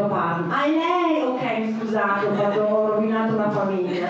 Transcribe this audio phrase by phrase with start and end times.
[0.00, 0.50] Tua partner?
[0.50, 1.22] Ah, è lei?
[1.22, 4.06] Ok, scusate, ho, fatto- ho rovinato una famiglia.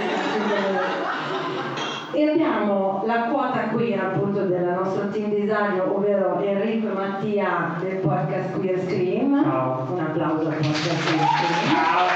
[2.12, 7.96] E abbiamo la quota queer appunto del nostro team disagio, ovvero Enrico e Mattia del
[7.98, 9.42] podcast Queer Scream.
[9.42, 9.86] Ciao.
[9.92, 11.74] Un applauso al podcast Queer Scream.
[11.74, 12.06] Ciao.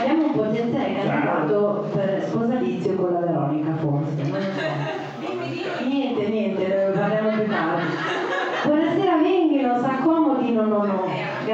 [0.00, 4.22] Abbiamo un potenziale candidato per sposalizio con la Veronica forse.
[4.22, 4.46] non.
[5.88, 7.82] Niente, niente, ne parliamo più tardi.
[8.64, 11.07] Buonasera Venghino, s'accomodino no no.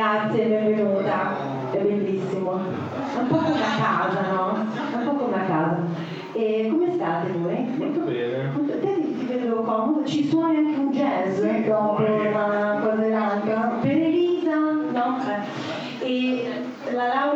[0.05, 1.35] Grazie, benvenuta.
[1.71, 2.57] È bellissimo.
[2.61, 4.67] È un po' come a casa, no?
[4.93, 5.79] È un po' come a casa.
[6.35, 7.75] E come state voi?
[7.79, 8.51] Molto bene.
[8.55, 13.09] Molto- Te ti, ti vedo comodo, ci suoni anche un jazz dopo una cosa e
[13.09, 13.79] l'altra.
[13.81, 14.55] Per Elisa,
[14.93, 15.17] no?
[16.01, 16.07] Eh.
[16.07, 16.49] E
[16.93, 17.34] la Laura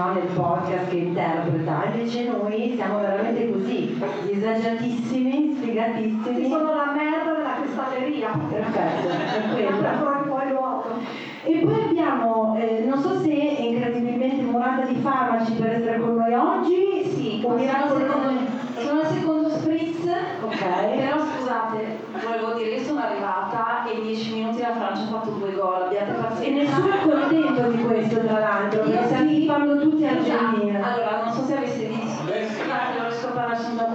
[0.00, 6.48] no, nel podcast che interpreta, invece noi siamo veramente così, disagiatissimi, sfigatissimi.
[6.48, 8.30] Sono la merda della cristalleria.
[8.48, 10.84] Perfetto, è quello.
[11.42, 16.16] E poi abbiamo, eh, non so se è incredibilmente murata di farmaci per essere con
[16.16, 17.98] noi oggi, sì, miracolo
[18.76, 20.06] Sono al secondo spritz,
[20.42, 20.58] Ok.
[20.96, 25.30] però scusate, volevo dire, io sono arrivata e in 10 minuti la Francia ha fatto
[25.30, 26.76] due gol, abbiate E pazienza.
[26.76, 26.98] nessuno è
[27.60, 30.92] contento di questo tra l'altro, stiamo tifando tutti Argentina.
[30.92, 32.22] Allora, non so se aveste visto,
[32.64, 33.88] guarda, non riesco a parlare, sono da.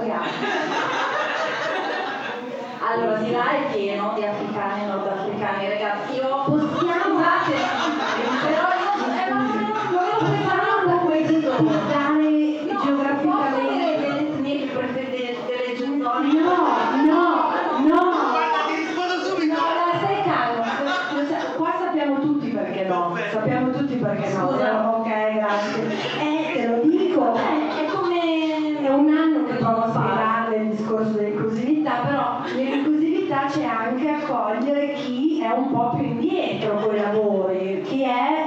[2.87, 6.44] Allora, di là è pieno di africani e nordafricani, ragazzi, io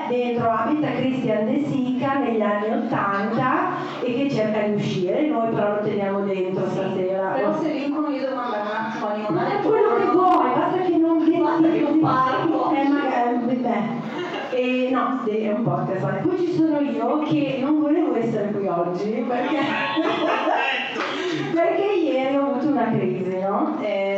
[0.08, 3.66] dentro Abita Christian De Sica negli anni 80
[4.02, 7.28] e che cerca di uscire, noi però lo teniamo dentro stasera.
[7.30, 9.58] Però se vincono io devo mandare un attimo a Ma limonare.
[9.58, 11.98] è quello che vuoi, basta che non vieni Basta che così.
[11.98, 12.72] parlo.
[12.72, 13.96] Eh, ma, eh, beh.
[14.56, 16.20] E no, sì, è un podcast.
[16.26, 19.56] Poi ci sono io che non volevo essere qui oggi perché,
[21.54, 23.76] perché ieri ho avuto una crisi, no?
[23.80, 24.17] E, e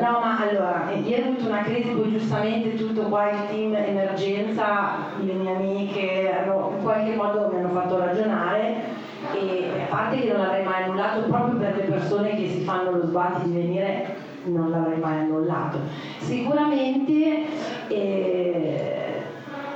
[0.00, 4.96] no, ma allora, ieri ho avuto una crisi, poi giustamente tutto qua il team emergenza,
[5.20, 10.32] le mie amiche hanno, in qualche modo mi hanno fatto ragionare e a parte che
[10.32, 14.16] non avrei mai annullato proprio per le persone che si fanno lo sbatti di venire
[14.44, 15.78] non l'avrei mai annullato.
[16.18, 17.46] Sicuramente
[17.88, 18.99] eh,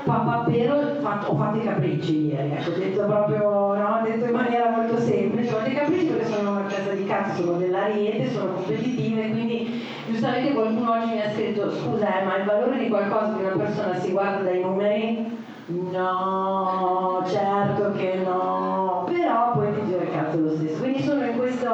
[0.05, 4.99] papà però ho fatto i capricci ieri ecco, detto proprio no, detto in maniera molto
[5.01, 9.31] semplice ho fatto i capricci perché sono una casa di cazzo sono dell'ariete sono competitive
[9.31, 13.45] quindi giustamente qualcuno oggi mi ha scritto scusa eh, ma il valore di qualcosa di
[13.45, 20.11] una persona si guarda dai numeri No, certo che no, però poi ti giro il
[20.11, 20.79] cazzo lo stesso.
[20.83, 21.69] Quindi sono in questo,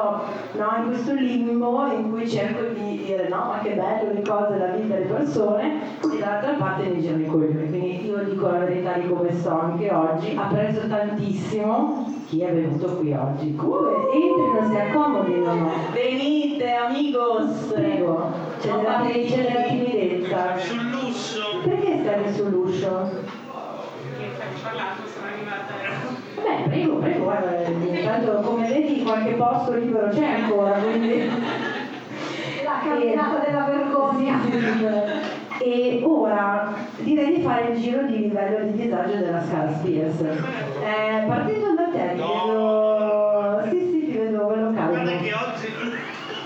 [0.53, 4.59] no, in questo limbo in cui cerco di dire no, ma che bello le cose,
[4.59, 7.69] la vita delle persone, e dall'altra parte mi girano i coglioni.
[7.69, 12.53] Quindi io dico la verità di come sto anche oggi, ha preso tantissimo chi è
[12.53, 13.55] venuto qui oggi.
[13.57, 13.91] Come?
[14.12, 15.71] Entrino, si accomodino.
[15.93, 17.73] Venite, amigos!
[17.73, 18.31] Prego,
[18.61, 20.57] c'è della, c'è della timidezza.
[20.57, 21.61] Sull'uscio.
[21.65, 23.39] Perché stai sull'uscio?
[24.62, 25.73] parlato, sono arrivata.
[26.37, 31.70] Beh, prego, prego, guarda, intanto come vedi qualche posto libero c'è ancora, quindi...
[32.71, 34.39] La camminata della vergogna.
[35.59, 40.21] E ora direi di fare il giro di livello di disagio della scala Spears.
[40.21, 43.61] Eh, partendo da te, ti vedo...
[43.69, 44.93] Sì, sì, ti vedo quello caldo.
[44.93, 45.69] Guarda che oggi.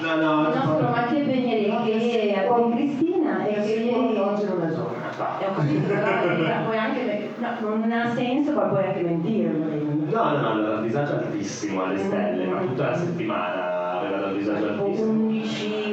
[0.01, 4.19] No, no, Il nostro Mattia Pigneri che è di Cristina e che ieri...
[4.19, 5.39] oggi non è giornata.
[5.39, 7.31] Eh, capito, però puoi anche...
[7.37, 9.51] No, non ha senso, ma puoi anche mentire.
[9.51, 15.11] No, no, no, disagio altissimo alle stelle, ma tutta la settimana aveva dato disagio altissimo.
[15.11, 15.84] 11...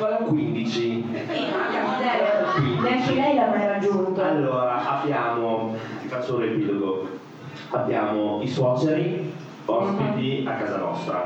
[0.00, 0.70] Sono 15.
[0.72, 2.80] Sì, ma zero.
[2.80, 4.22] Neanche lei l'ha mai raggiunto.
[4.22, 7.06] Allora, abbiamo, ti faccio un riepilogo,
[7.72, 9.30] abbiamo i suoceri
[9.66, 11.24] ospiti a casa nostra,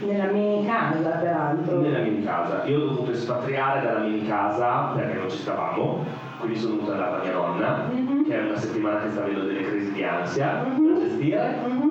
[0.00, 1.78] Nella mini casa, peraltro.
[1.80, 2.64] nella mini casa.
[2.64, 6.04] Io ho dovuto espatriare dalla mini casa perché non ci stavamo,
[6.40, 8.24] quindi sono andare da mia nonna, Mhm.
[8.26, 10.94] che è una settimana che sta avendo delle crisi di ansia Mhm.
[10.94, 11.85] da gestire, Mhm.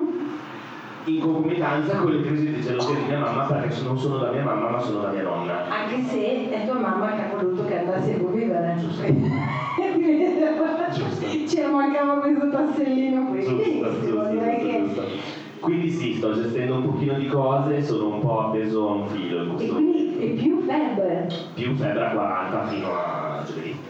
[1.06, 4.42] In concomitanza con le crisi di gelosia di mia mamma perché non sono da mia
[4.42, 5.68] mamma ma sono da mia nonna.
[5.68, 8.74] Anche se è tua mamma che ha voluto che andassi a convivere.
[11.46, 13.40] Ci mancava questo tassellino qui.
[13.40, 14.78] Giusto, Benissimo, giusto, direi che...
[14.84, 15.44] giusto, giusto.
[15.60, 19.42] Quindi sì, sto gestendo un pochino di cose, sono un po' appeso a un filo
[19.42, 21.28] in E quindi è più febbre.
[21.54, 23.15] più febbre a 40 fino a.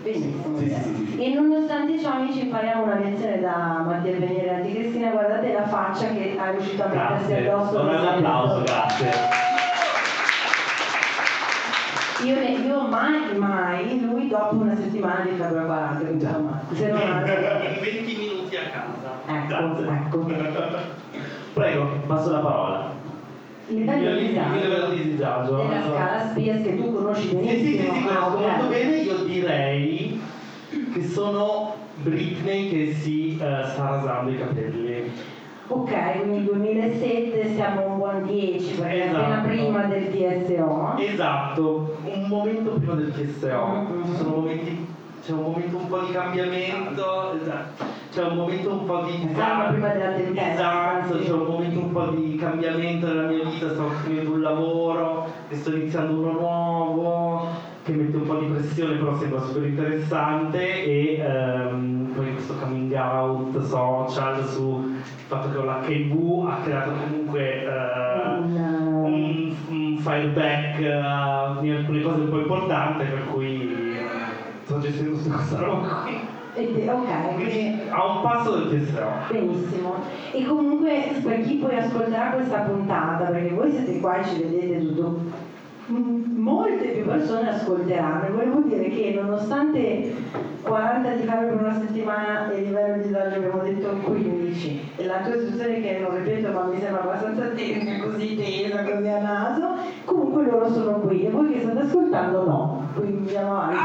[0.07, 0.57] Benissimo.
[0.57, 1.19] Sì.
[1.19, 5.67] E nonostante ciò amici impariamo una lezione da Mattia Veniere e Anti Cristina, guardate la
[5.67, 7.81] faccia che è riuscito a mettersi Grazie, addosso.
[7.81, 9.11] un applauso, grazie.
[12.25, 16.61] Io, ne, io mai, mai, lui dopo una settimana di febbre a 40, quindi insomma,
[16.73, 17.21] se non ha...
[17.69, 19.15] In 20 minuti a casa.
[19.27, 20.31] Ecco, ecco.
[21.53, 22.96] Prego, passo la parola.
[23.69, 25.57] Il di il livello di disagio disagio.
[25.57, 27.59] della scala Spies che tu conosci benissimo.
[27.59, 28.97] sì, sì, sì, conosco molto bene.
[28.99, 30.21] Io direi
[30.93, 35.11] che sono Britney che si eh, sta rasando i capelli.
[35.69, 39.49] Ok, quindi 2007 siamo un buon 10 perché è appena Esatto.
[39.49, 40.95] prima del TSO.
[40.99, 43.67] Esatto, un momento prima del TSO.
[43.67, 44.05] Mm-hmm.
[44.05, 44.86] Ci sono momenti,
[45.27, 47.85] c'è un momento un po' di cambiamento, esatto.
[48.13, 51.91] c'è un momento un po' di Calma prima della tempesta, Esatto, c'è un momento un
[51.91, 57.49] po' di cambiamento nella mia vita, sto finendo un lavoro e sto iniziando uno nuovo
[57.83, 62.93] che mette un po' di pressione però sembra super interessante e ehm, poi questo coming
[62.93, 64.95] out social sul
[65.27, 72.03] fatto che ho l'HIV ha creato comunque eh, Un, un, file back eh, di alcune
[72.03, 73.96] cose un po' importanti per cui
[74.67, 76.19] sto gestendo questa roba qui
[76.57, 79.95] te- ok, quindi a un passo del TSO benissimo.
[80.33, 84.81] E comunque per chi poi ascolterà questa puntata, perché voi siete qua e ci vedete
[84.81, 85.21] tutto,
[85.87, 88.33] molte più persone ascolteranno.
[88.33, 90.15] Volevo dire che nonostante
[90.63, 95.05] 40 di fare per una settimana e il livello di disagio abbiamo detto 15, e
[95.05, 99.21] la tua situazione che non ripeto ma mi sembra abbastanza tesa, così tesa, così a
[99.21, 102.86] naso, comunque loro sono qui e voi che state ascoltando no.
[102.97, 103.77] Quindi andiamo avanti.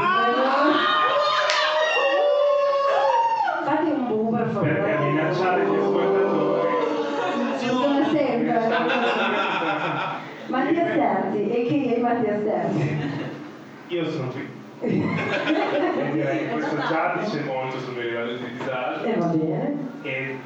[3.64, 4.72] Fate un bu per favore.
[4.72, 6.68] perché minacciare gli ascoltatori
[7.58, 8.68] Sono sempre.
[10.48, 12.96] Mattia Sterzi, e che è Mattia Sterzi?
[13.88, 14.48] Io sono qui.
[14.82, 19.04] E direi che questo già dice molto sul mio livello di disagio.
[19.04, 19.76] E va bene.
[20.02, 20.36] E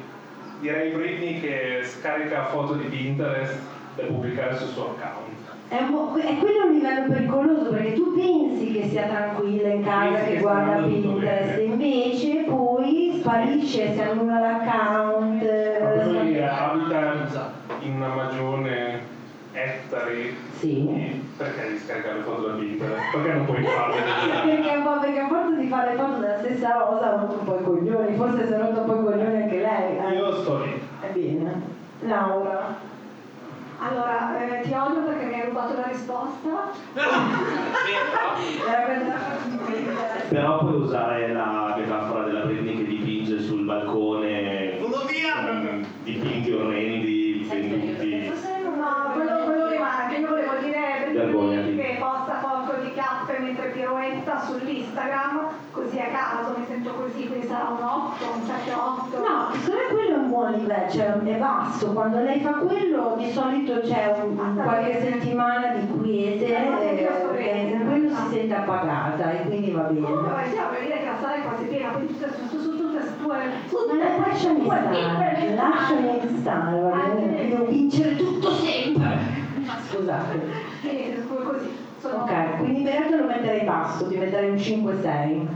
[0.59, 3.57] direi Britney che scarica foto di Pinterest
[3.95, 5.56] da pubblicare sul suo account.
[5.69, 10.23] È, un è quello un livello pericoloso perché tu pensi che sia tranquilla in casa,
[10.23, 15.41] che che guarda tutto interessa invece, poi sparisce, si annulla l'account.
[15.81, 19.01] Ma quello lì eh, abita in una magione
[19.51, 21.21] ettari Sì.
[21.35, 23.11] perché devi scaricare le foto da Pinterest?
[23.11, 23.95] Perché non puoi farle?
[24.47, 27.45] Perché a po- perché a forza di fare foto della stessa rosa ha rotto un
[27.45, 29.97] po' i coglioni, forse si è rotto un po' i coglioni anche lei.
[29.97, 30.15] eh.
[30.15, 30.81] Io sto lì.
[31.01, 31.61] È bene.
[32.01, 32.86] Laura.
[33.79, 36.71] Allora, eh, ti odio perché mi hai rubato la risposta.
[40.29, 45.85] Però puoi usare la metafora della Britney che dipinge sul balcone Volo via!
[46.03, 48.31] dipinti orrendi, venduti.
[48.77, 51.09] No, quello, quello rimane, che io volevo dire.
[51.11, 57.27] Britney che posta foto di chiappe mentre piroetta sull'Instagram, così a caso mi sento così,
[57.27, 59.17] quindi sarà un 8, un 7, 8.
[59.17, 59.96] No, secondo me
[60.45, 61.91] livello, cioè è basso.
[61.93, 64.15] Quando lei fa quello di solito c'è
[64.55, 69.99] qualche settimana di quiete eh, e in quello si sente appagata e quindi va bene.
[69.99, 73.37] diciamo, vuol dire che la sala è quasi piena, quindi tutte su, su, tutte Ma
[73.37, 77.47] la- lasciami stare, lasciami stare, va bene?
[77.49, 79.17] Devo vincere tutto sempre.
[79.89, 80.39] Scusate.
[80.81, 81.85] Sì, così.
[82.01, 85.47] Ok, quindi Beato lo metterei basso, ti metterei un 5-6.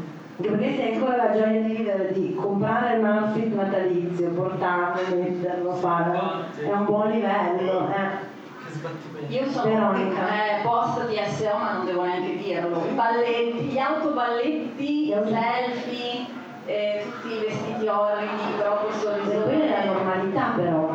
[0.42, 5.74] Perché se hai ancora la gioia di vivere di comprare un outfit natalizio, portarlo, metterlo,
[5.74, 7.88] farlo, è un buon livello.
[7.90, 8.30] Eh.
[9.28, 10.22] Io sono Veronica.
[10.28, 12.84] eh, post di SEO ma non devo neanche dirlo.
[12.90, 16.26] I balletti, gli autoballetti, Gli auto- selfie,
[16.66, 19.42] eh, tutti i vestiti orridi, però con sorriso.
[19.42, 20.91] Quella è la normalità però.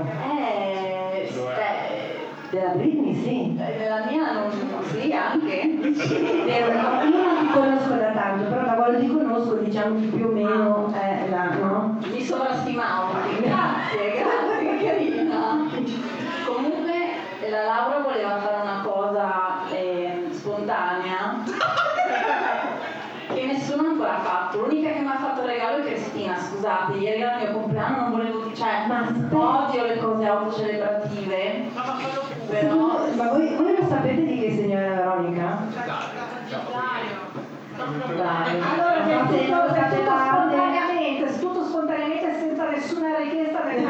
[2.51, 3.59] Della Britney sì.
[3.59, 4.51] eh, nella mia non
[4.91, 5.53] sì anche.
[5.67, 5.93] Io
[6.71, 10.93] non ti conosco da tanto, però da quando ti conosco diciamo che più o meno
[10.93, 11.99] è la, no?
[12.01, 15.69] Mi sovrastimavo, grazie, grazie, che carina.
[16.47, 16.95] Comunque
[17.51, 21.43] la Laura voleva fare una cosa eh, spontanea
[23.35, 24.61] che nessuno ancora ha fatto.
[24.61, 28.01] L'unica che mi ha fatto il regalo è Cristina, scusate, ieri era il mio compleanno,
[28.03, 31.71] non volevo cioè Ma odio le cose autocelebrative,
[32.49, 35.59] però Ma voi, voi lo sapete di che segno è Veronica?
[38.23, 43.85] Allora, se tutto, se tutto spontaneamente, se tutto spontaneamente senza nessuna richiesta del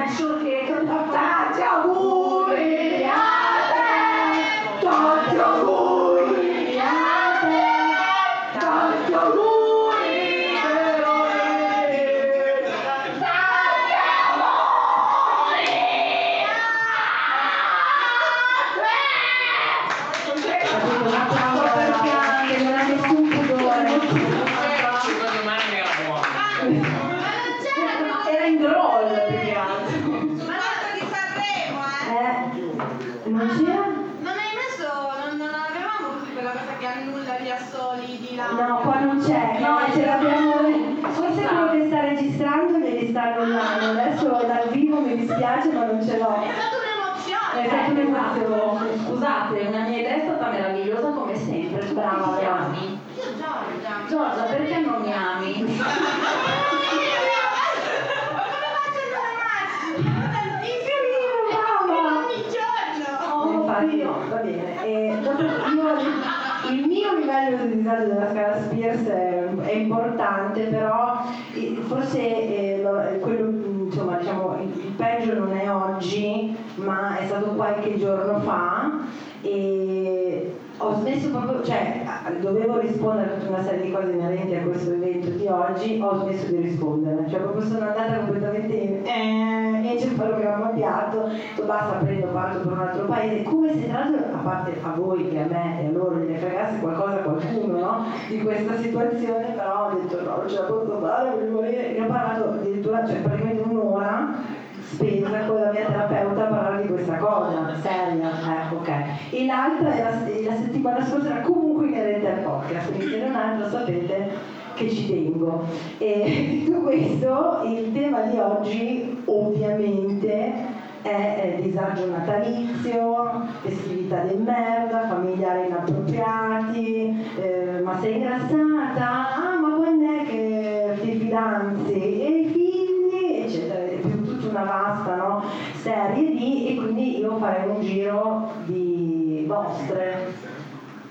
[124.17, 129.35] festività del merda, familiari inappropriati, eh, ma sei ingrassata?
[129.35, 131.93] Ah, ma quando è che ti fidanzi?
[131.93, 133.43] E i figli?
[133.45, 135.45] Eccetera, è più tutta una vasta no,
[135.75, 140.55] serie di, e quindi io farei un giro di vostre.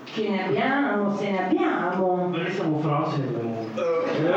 [0.04, 2.30] Che ne abbiamo, se ne abbiamo.
[2.32, 3.66] Noi siamo frossi e abbiamo...
[3.76, 4.28] Eh, se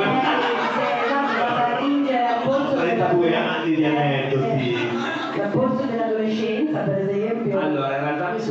[1.05, 4.28] esatto, vado a ringere al polso 32 anni di aneddoti.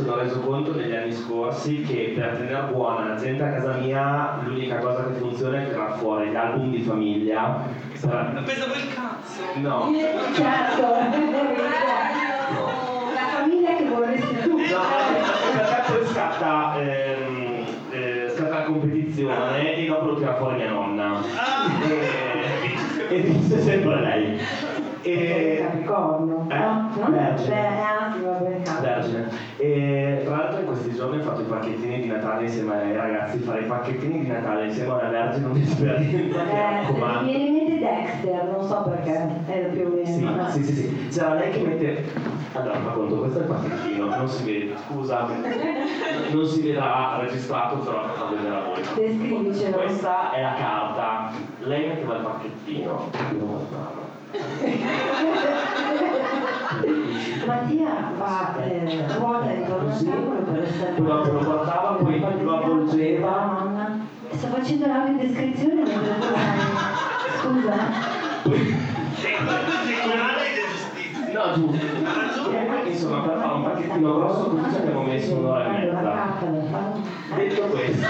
[0.08, 4.38] Sono reso conto negli anni scorsi che per tenere buona la gente a casa mia
[4.42, 7.60] l'unica cosa che funziona è tirare fuori gli album di famiglia.
[7.92, 9.42] Per- Pensavo il cazzo.
[9.56, 9.90] No.
[10.32, 10.80] Certo,
[13.12, 14.56] la famiglia che vorresti tu.
[14.56, 14.64] No,
[15.52, 21.20] perché poi scatta, ehm, eh, scatta la competizione e dopo lo tira fuori mia nonna.
[21.86, 24.40] E, e dice sempre lei.
[25.00, 25.57] E,
[25.98, 26.58] Capricorno, Eh?
[26.58, 26.90] no?
[26.94, 27.10] No?
[27.10, 27.54] Vergine.
[27.54, 28.62] Beh, anzi, va bene.
[28.80, 29.28] Vergine.
[29.56, 33.38] E tra l'altro in questi giorni ho fatto i pacchettini di Natale insieme ai ragazzi,
[33.38, 37.78] fare i pacchettini di Natale insieme alla Vergine è un'esperienza Eh, mi viene in mente
[37.78, 40.48] Dexter, non so perché, è più o meno.
[40.50, 41.08] Sì, sì, sì, sì.
[41.08, 42.36] C'era lei che mette.
[42.52, 45.26] Allora, fa conto, questo è il pacchettino, non si vede, scusa,
[46.32, 48.80] non si vedrà registrato, però fa vedere a voi.
[48.94, 49.76] Descrivicelo.
[49.76, 54.06] Questa è la carta, lei metteva il pacchettino, io lo guardavo.
[57.46, 64.06] Mattia va, eh, ruota intorno al tavolo per lo guardava, poi lo avvolgeva.
[64.30, 66.58] Sto facendo l'audiodescrizione mentre tu vai.
[67.38, 67.76] Scusa.
[71.32, 71.86] No, giusto.
[72.86, 76.26] Insomma, per fare un pacchettino grosso così ci abbiamo messo un'ora e mezza.
[77.36, 78.06] Detto questo,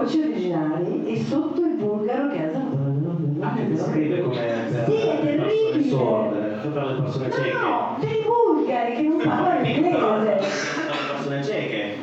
[0.00, 2.58] voci originali e sotto il bulgaro che ha
[3.46, 4.34] anche ti scrive come
[4.86, 5.88] Sì, è terribile.
[5.88, 6.38] sorde,
[6.72, 7.52] per le persone cieche.
[7.52, 9.96] No, per i bulgari che non parlano inglese.
[9.96, 11.94] Per le persone cieche.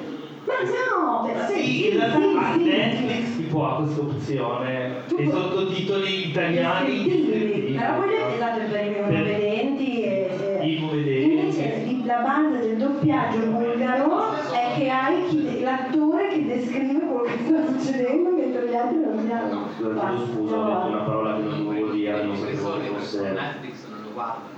[0.46, 7.06] Ma no, sì, Sì, in realtà a Netflix tipo ha questa opzione dei sottotitoli italiani.
[7.76, 11.32] Però quello è esatto per i non Per- vedenti e, i vedenti.
[11.32, 17.06] Invece la base del doppiaggio bulgaro è che hai l'attore che descrive
[19.78, 23.22] Scusa, chiedo scusa, ho detto una parola che non volevo dire, non sapevo che fosse.
[23.32, 24.56] Netflix non lo guardano.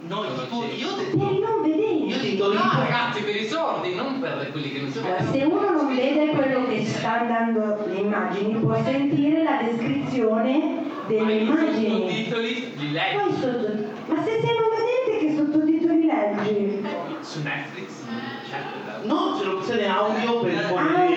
[0.00, 1.16] No, tipo, io ho detto.
[1.18, 2.06] Per i non vedenti.
[2.06, 5.42] Io dico No, ragazzi, per i sordi, non per quelli che non si Allora, se
[5.42, 11.90] uno non vede quello che sta andando le immagini, può sentire la descrizione delle immagini.
[11.90, 16.86] sottotitoli li leggi Poi sotto- Ma se sei non vedente che sottotitoli leggi?
[17.20, 18.04] su Netflix?
[18.48, 19.06] Certo.
[19.06, 21.07] No, c'è l'opzione audio per i Audio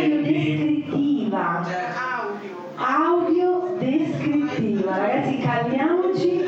[6.13, 6.40] Jesus.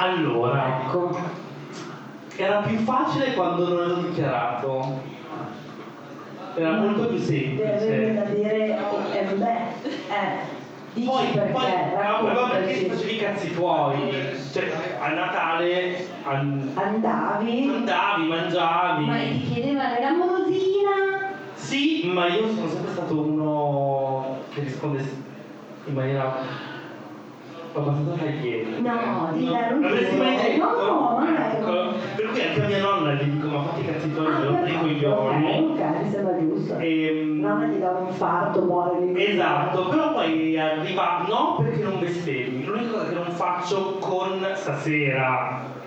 [0.00, 1.18] Allora, Ecco.
[2.36, 5.02] era più facile quando non ero dichiarato.
[6.54, 8.34] Era molto più Deve avere da semplice.
[8.34, 8.78] dire,
[9.12, 10.38] eh, beh, eh,
[10.94, 14.14] dici Poi, perché, poi ma perché ti facevi i cazzi tuoi?
[14.52, 19.04] Cioè, a Natale an- Andavi, andavi, mangiavi.
[19.06, 21.28] ma ti chiedevano la mosina.
[21.54, 25.04] Sì, ma io sono sempre stato uno che risponde
[25.84, 26.34] in maniera
[27.74, 28.80] abbastanza tagliente.
[28.80, 30.48] No, di dare un L'avresti mai giuro.
[30.48, 30.64] detto?
[30.64, 31.26] No, no.
[31.36, 31.98] Ecco.
[32.16, 34.78] Per cui anche a mia nonna gli dico, ma fatti cazzi tuoi, Ah, non dei
[34.78, 35.68] coglioni.
[35.70, 36.76] ok, mi sembra giusto.
[36.78, 39.24] Ehm, Nonna gli dà un infarto, muore lì.
[39.24, 45.78] Esatto, però poi arriva, no perché non bestemmi, l'unica cosa che non faccio con stasera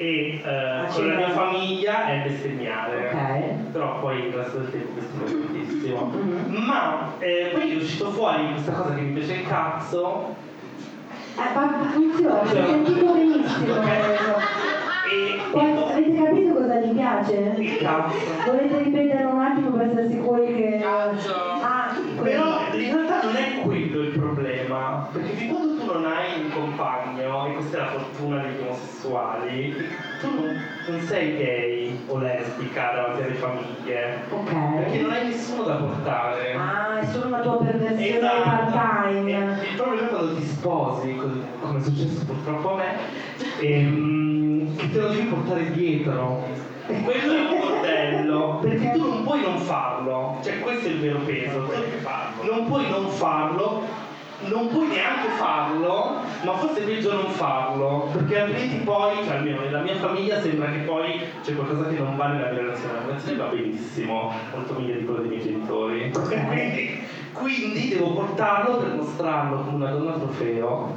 [0.00, 3.08] e eh, con la mia famiglia è bestemmiare.
[3.12, 3.72] Ok.
[3.72, 6.04] Però poi il resto del tempo bestemmio tantissimo.
[6.14, 6.54] Mhm.
[6.64, 10.34] Ma eh, poi è uscito fuori questa cosa che mi piace il cazzo
[11.38, 13.74] Eh, ma funziona, si è sentito benissimo.
[15.10, 17.54] e, e avete capito cosa gli piace?
[17.56, 18.16] il cazzo.
[18.46, 20.78] Volete ripetere un attimo per essere sicuri che...
[20.82, 21.34] Cazzo.
[21.34, 26.40] Ah, Però in realtà non è quello il problema, perché fin quando tu non hai
[26.42, 29.74] un compagno, e questa è la fortuna degli omosessuali,
[30.20, 31.77] tu non, non sei gay
[32.08, 35.00] o lesbica davanti alle famiglie, perché Ok.
[35.02, 36.54] non hai nessuno da portare.
[36.54, 38.42] Ah, è solo una tua perversione Esatto.
[38.72, 39.30] part-time.
[39.30, 41.28] E Il problema è quando ti sposi, co-
[41.60, 42.96] come è successo purtroppo a me,
[43.60, 46.44] ehm, che te lo devi portare dietro.
[46.86, 51.18] Quello è un bordello, perché tu non puoi non farlo, cioè questo è il vero
[51.18, 51.70] peso,
[52.50, 53.82] non puoi non farlo
[54.48, 59.60] non puoi neanche farlo, ma forse è peggio non farlo, perché altrimenti poi, cioè almeno
[59.60, 62.94] nella mia famiglia sembra che poi c'è qualcosa che non va nella mia relazione.
[62.94, 66.10] La relazione va benissimo, molto meglio di quella dei miei genitori.
[66.12, 70.96] quindi, quindi devo portarlo per mostrarlo come una donna trofeo,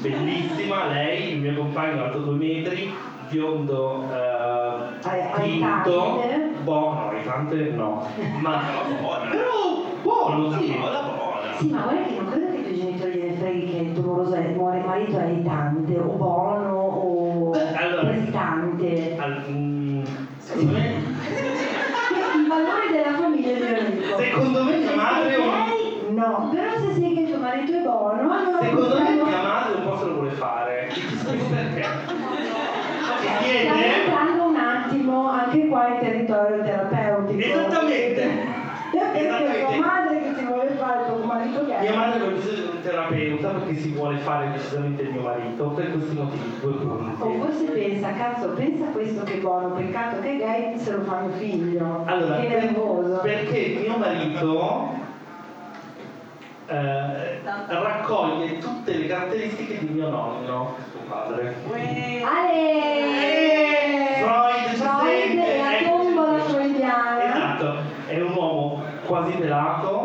[0.00, 2.92] bellissima, lei, il mio compagno alto due metri,
[3.28, 6.22] biondo eh, tinto,
[6.62, 8.06] boh, no, tante no,
[8.40, 8.60] ma
[9.30, 10.74] però buono, sì.
[11.58, 12.45] Sì, ma guarda che non credo che
[12.76, 13.92] i genitori gliene freghi che il
[14.34, 19.16] è, muore marito è aitante, o buono, o allora- presitante.
[19.18, 20.02] Al- mm,
[20.38, 20.84] secondo me,
[22.36, 24.18] I valori della famiglia di Enrico.
[24.18, 28.20] secondo me mia madre è Lei no, però se sai che tuo marito è buono,
[28.32, 30.88] allora Secondo me mia madre un po' se lo vuole fare.
[30.92, 31.82] Ti spiego perché.
[31.82, 34.04] Ci Stiamo chiede.
[34.04, 37.38] entrando un attimo anche qua in territorio terapeutico.
[37.40, 38.54] Esattamente.
[38.92, 39.64] Perché Esattamente.
[39.66, 41.80] tua madre che si vuole fare il tuo marito che è.
[41.82, 45.64] Mia madre ha bisogno di un terapeuta perché si vuole fare decisamente il mio marito
[45.70, 47.38] per questi motivi, due O punti.
[47.40, 51.20] forse pensa, cazzo, pensa a questo che buono, peccato che è gay se lo fa
[51.20, 52.02] mio figlio.
[52.06, 53.18] Allora, che per- nervoso.
[53.22, 55.04] perché mio marito
[56.68, 61.54] eh, raccoglie tutte le caratteristiche di mio nonno, suo padre.
[61.70, 62.24] Ale!
[64.22, 67.24] Freud ci Freud e la ecco, tombola freudiana.
[67.24, 67.74] Esatto,
[68.06, 69.95] è un uomo quasi pelato, eh,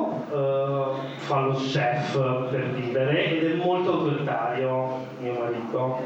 [1.31, 2.11] fa lo chef
[2.49, 5.99] per vivere ed è molto autoritario, mio marito.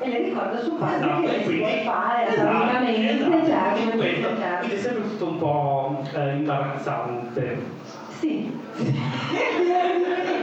[0.00, 3.46] E le ricorda suo padre Esatto, che e si quindi vuole fare esatto, assolutamente, esatto,
[3.46, 4.58] certo, quindi questo, certo.
[4.58, 7.58] quindi è sempre tutto un po' eh, imbarazzante.
[8.18, 8.58] Sì.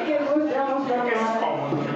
[0.06, 1.12] che possiamo fare.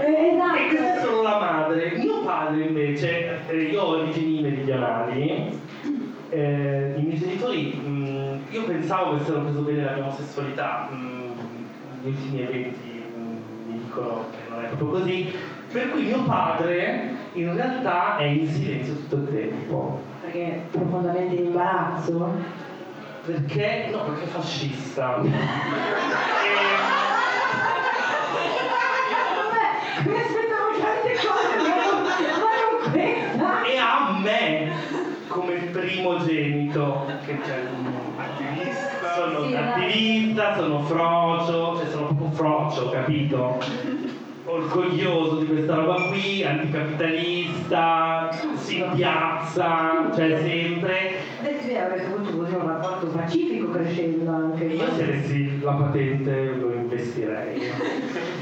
[0.03, 1.07] Eh, E questa è esatto.
[1.07, 1.95] solo la madre.
[1.95, 5.57] Mio padre invece, eh, io ho origini meridionali,
[6.29, 11.24] eh, i miei genitori, mh, io pensavo che avessero preso bene la mia omosessualità, mh,
[12.05, 15.33] gli ultimi eventi mh, mi dicono che non è proprio così,
[15.71, 19.99] per cui mio padre in realtà è in silenzio tutto il tempo.
[20.21, 22.31] Perché è profondamente in imbarazzo.
[23.25, 23.87] Perché?
[23.91, 25.19] No, perché è fascista.
[25.25, 26.93] E-
[29.35, 30.44] Vabbè,
[35.85, 37.67] primogenito che cioè,
[38.17, 39.13] Attivista.
[39.15, 43.57] sono Sì, attivista, sono frocio, cioè sono proprio frocio, capito?
[44.45, 51.13] Orgoglioso di questa roba qui, anticapitalista, si piazza, cioè sempre.
[51.41, 54.65] Beh, sì, avresti avuto così un rapporto pacifico crescendo anche.
[54.65, 57.59] Io se avessi la patente lo investirei.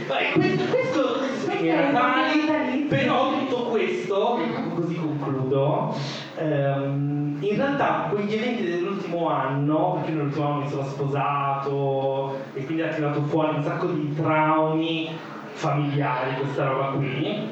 [0.07, 4.39] Beh, questo, questo sì, i Natali, però tutto questo,
[4.75, 5.95] così concludo,
[6.37, 12.83] ehm, in realtà quegli eventi dell'ultimo anno, perché nell'ultimo anno mi sono sposato e quindi
[12.83, 15.09] ha tirato fuori un sacco di traumi
[15.53, 17.47] familiari questa roba qui,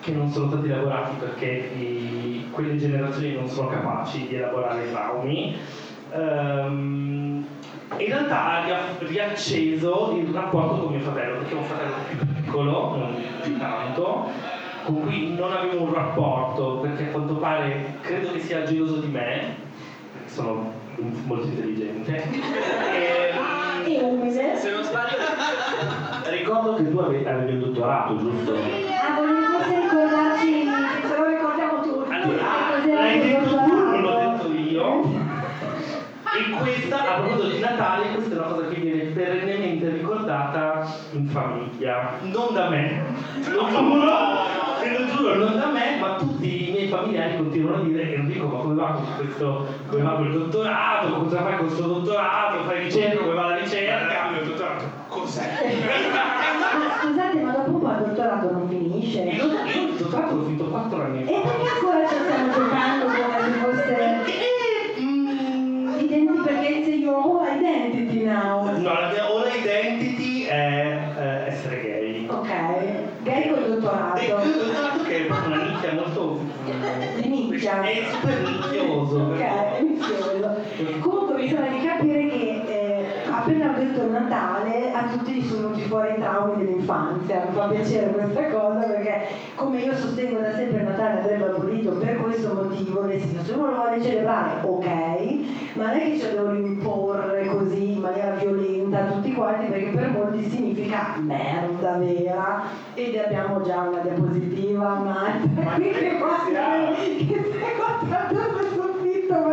[0.00, 4.90] che non sono stati elaborati perché i- quelle generazioni non sono capaci di elaborare i
[4.90, 5.56] traumi.
[6.12, 7.46] Ehm,
[7.96, 12.18] in realtà ha ria- riacceso il rapporto con mio fratello, perché ho un fratello più
[12.34, 14.28] piccolo, non di tanto,
[14.84, 19.08] con cui non avevo un rapporto, perché a quanto pare credo che sia geloso di
[19.08, 19.56] me,
[20.26, 20.72] sono
[21.26, 22.22] molto intelligente.
[22.94, 23.32] E.
[24.56, 25.16] Se non sbaglio,
[26.30, 28.54] Ricordo che tu ave- avevi un dottorato, giusto?
[28.54, 30.68] Ah, volevi forse ricordarci,
[31.08, 32.12] Ce lo ricordiamo tutti.
[32.12, 32.42] Allora,
[32.86, 35.02] l'hai detto tu, non l'ho detto io.
[36.36, 41.26] E questa, a proposito di Natale, questa è una cosa che viene perennemente ricordata in
[41.28, 42.18] famiglia.
[42.22, 43.02] Non da me,
[43.52, 44.10] lo giuro,
[45.36, 48.92] non da me, ma tutti i miei familiari continuano a dire Enrico, ma come va
[48.92, 53.48] con questo, come va col dottorato, cosa fai con questo dottorato, fai ricerca, come va
[53.48, 54.30] la ricerca?
[54.40, 56.42] Il dottorato, cos'è?
[77.54, 77.82] Di nicchia.
[77.82, 78.02] È
[79.08, 81.00] super.
[81.00, 85.68] Comunque mi sembra di capire che eh, appena ho detto Natale a tutti gli sono
[85.68, 87.44] venuti fuori i traumi dell'infanzia.
[87.48, 92.16] Mi fa piacere questa cosa perché come io sostengo da sempre Natale andrebbe abolito per
[92.16, 94.86] questo motivo, nel senso se uno lo vuole celebrare ok,
[95.74, 98.73] ma non è che ce lo devo imporre così in maniera violenta
[99.34, 102.62] quanti perché per molti significa merda vera
[102.94, 106.52] ed abbiamo già una diapositiva, un'altra, qui che qua che
[107.56, 109.34] stai guardando il soffitto,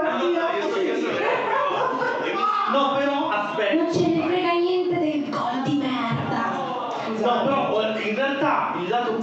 [2.72, 3.92] No, però non aspetta.
[3.92, 6.52] ce ne frega niente del gol di merda.
[7.20, 7.82] No, però ora,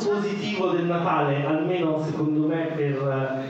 [0.08, 3.44] positivo del Natale, almeno secondo me per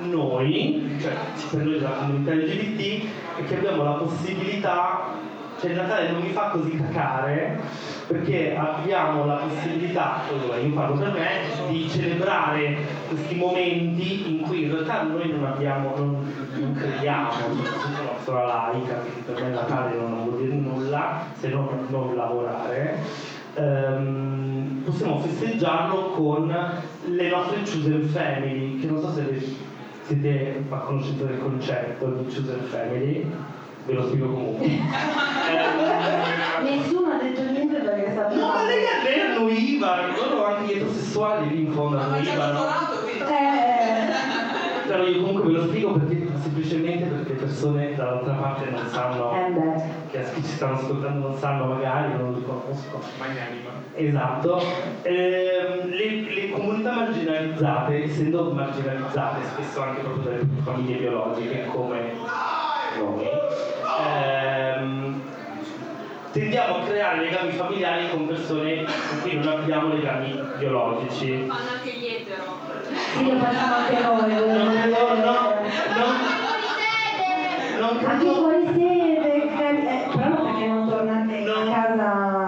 [0.00, 1.12] eh, noi, cioè
[1.50, 3.04] per noi della comunità LGBT,
[3.38, 5.14] è che abbiamo la possibilità,
[5.62, 7.56] cioè il Natale non mi fa così cacare,
[8.08, 10.22] perché abbiamo la possibilità,
[10.60, 12.76] io parlo per me, di celebrare
[13.08, 18.44] questi momenti in cui in realtà noi non abbiamo, non, non crediamo, soprattutto la persona
[18.44, 22.98] laica, quindi per me Natale non vuol dire nulla se non non lavorare.
[23.54, 26.52] Ehm, possiamo festeggiarlo con
[27.04, 29.56] le nostre chosen family, che non so se
[30.06, 33.30] siete a conoscenza del concetto di chosen family,
[33.86, 34.66] ve lo spiego comunque.
[36.62, 41.48] Nessuno ha detto niente perché sta No, ma lei, lei annuiva, loro anche gli eterosessuali
[41.48, 42.60] lì in fondo annuivano.
[43.28, 48.86] Eh, Però io comunque ve lo spiego perché semplicemente perché le persone dall'altra parte non
[48.88, 53.00] sanno, eh che ci stanno ascoltando non sanno magari, non li conosco.
[53.18, 53.70] Magnanima.
[53.94, 54.60] Esatto.
[55.02, 62.12] Ehm, le, le comunità marginalizzate, essendo marginalizzate spesso anche proprio dalle famiglie biologiche come
[62.98, 63.26] noi,
[64.24, 65.20] ehm,
[66.32, 71.46] tendiamo a creare legami familiari con persone con cui non abbiamo legami biologici.
[71.46, 72.58] Fanno anche gli etero.
[73.16, 74.32] Sì, lo facciamo anche noi.
[74.32, 75.34] No, no,
[75.96, 76.06] no,
[77.78, 81.52] non Anche fuori sede, eh, però perché non tornate No.
[81.52, 82.41] a casa?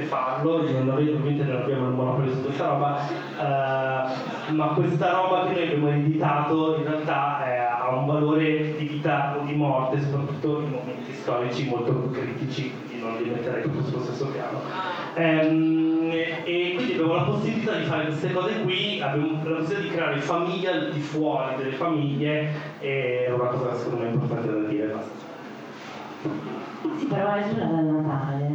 [0.00, 5.54] Potete farlo, ovviamente non abbiamo il monopolio su questa roba, eh, ma questa roba che
[5.54, 10.60] noi abbiamo ereditato in realtà eh, ha un valore di vita o di morte, soprattutto
[10.60, 14.60] in momenti storici molto critici, quindi non li metterei proprio sullo stesso piano.
[15.14, 16.10] Ehm,
[16.44, 20.20] e quindi abbiamo la possibilità di fare queste cose qui, abbiamo la possibilità di creare
[20.20, 22.48] famiglie al di fuori delle famiglie
[22.80, 24.86] e è una cosa secondo me importante da dire.
[24.86, 25.28] Basta.
[26.98, 28.49] Sì, però esula dal Natale.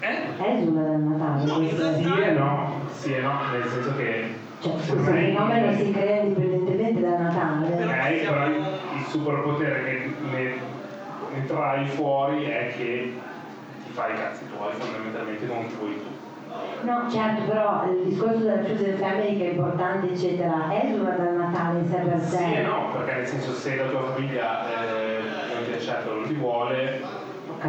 [0.00, 0.52] Eh?
[0.52, 1.44] Esula dal Natale.
[1.52, 5.72] questo- Sì e no, sì e no, nel senso che Cioè, questo secondo me fenomeno
[5.76, 7.66] si crea indipendentemente dal Natale.
[7.84, 8.54] Ok, però il
[9.00, 10.54] il superpotere che ne,
[11.34, 13.14] ne trai fuori è che
[13.84, 16.18] ti fai i cazzi tuoi fondamentalmente con vuoi tu.
[16.86, 21.78] No, certo, però il discorso della chosen family che è importante, eccetera, esula dal Natale
[21.80, 22.36] in sé per sé.
[22.36, 25.18] Sì e no, perché nel senso se la tua famiglia eh,
[25.54, 27.00] non ti accetta o non ti vuole,
[27.56, 27.66] Ok,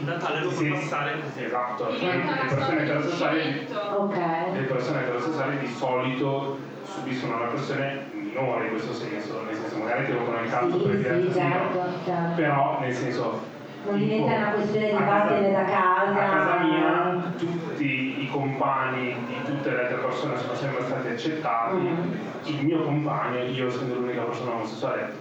[0.00, 1.44] Il Natale lo puoi senti- passare così.
[1.44, 3.80] Esatto, le persone sorta di eterosessuali spirito.
[3.80, 4.16] ok.
[4.52, 10.06] le persone eterosessuali di solito subiscono una pressione minore in questo senso, nel senso magari
[10.06, 12.34] ti rompono il cazzo Sì, per sì, certo, certo.
[12.34, 13.40] però nel senso
[13.84, 16.10] Non tipo, diventa una questione di vattene da casa.
[16.10, 21.76] a casa mia tutti i compagni di tutte le altre persone sono sempre stati accettati
[21.76, 22.18] Mhm.
[22.44, 25.12] il mio compagno io essendo l'unica persona omosessuale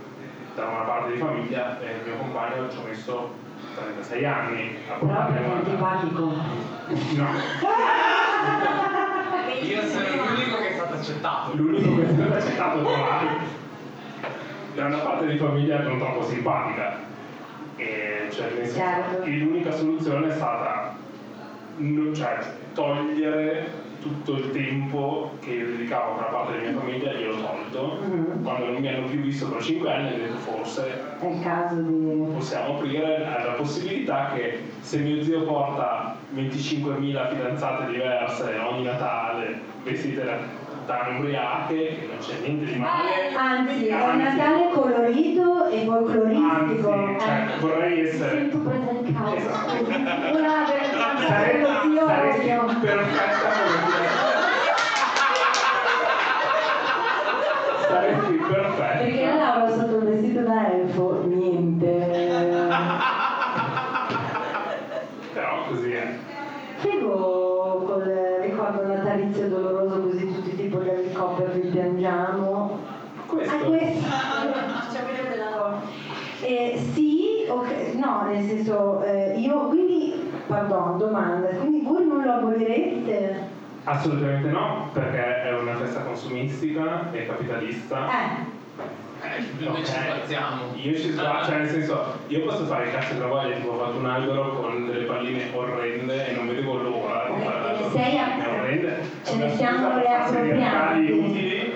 [0.55, 3.29] da una parte di famiglia eh, il mio compagno ci ho messo
[3.75, 6.23] 36 anni a Però portarmi perché è avanti antipatico.
[7.15, 7.27] no
[9.61, 11.51] Io sono l'unico che è stato accettato.
[11.55, 13.57] l'unico che è stato accettato tra l'altro
[14.75, 16.97] da una parte di famiglia non troppo simpatica
[17.75, 19.23] e cioè nel senso, Certo.
[19.23, 20.95] e l'unica soluzione è stata
[21.77, 22.37] no- cioè,
[22.73, 27.41] togliere tutto il tempo che io dedicavo a una parte della mia famiglia io l'ho
[27.41, 28.43] tolto Mhm.
[28.43, 32.31] quando non mi hanno più visto per 5 anni ho detto forse di...
[32.33, 40.23] possiamo aprire la possibilità che se mio zio porta 25.000 fidanzate diverse ogni Natale vestite
[40.23, 40.33] da
[40.69, 46.91] puttane ubriache che non c'è niente di male Anzi, è un Natale colorito e folcloristico.
[46.91, 49.35] Anzi, cioè, Eh, vorrei essere- sento presa in causa.
[49.35, 49.73] Esatto.
[50.37, 53.48] Una delle tante perfetta
[69.29, 72.79] natalizio doloroso così tutti tipo l'elicottero vi piangiamo.
[73.27, 74.07] questo Ah, questo.
[74.07, 75.81] Quella della roba.
[76.41, 82.31] Eh, sì, ok, no, nel senso, eh, io quindi, pardon, domanda, quindi voi non lo
[82.33, 83.57] abolireste?
[83.85, 88.57] assolutamente no perché è una festa consumistica e capitalista Eh,
[89.21, 90.03] Eh, noi ci Ok.
[90.05, 90.61] sbalziamo.
[90.75, 93.77] Io ci sbaglio, cioè nel senso, io posso fare il cazzo che voglio, tipo ho
[93.85, 98.17] fatto un albero con delle palline orrende e non vedevo l'ora di Eh, l'albero sei
[98.17, 98.37] a-.
[99.23, 101.11] ce ne siamo riappropriati.
[101.11, 101.73] utili.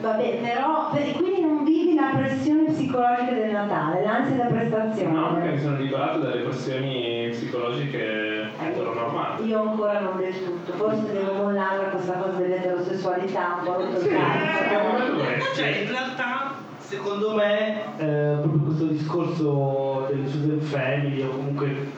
[0.00, 5.12] vabbè, però, per- quindi non vivi la pressione psicologica del Natale, l'ansia da prestazione.
[5.12, 9.46] No, perché mi sono liberato dalle pressioni psicologiche eteronormali.
[9.46, 14.02] Io ancora non del tutto, forse devo mollarla questa cosa dell'eterosessualità, un po' rotto il
[14.02, 21.22] Sì, secondo me Cioè, in realtà, secondo me eh, proprio questo discorso del chosen family
[21.22, 21.88] o comunque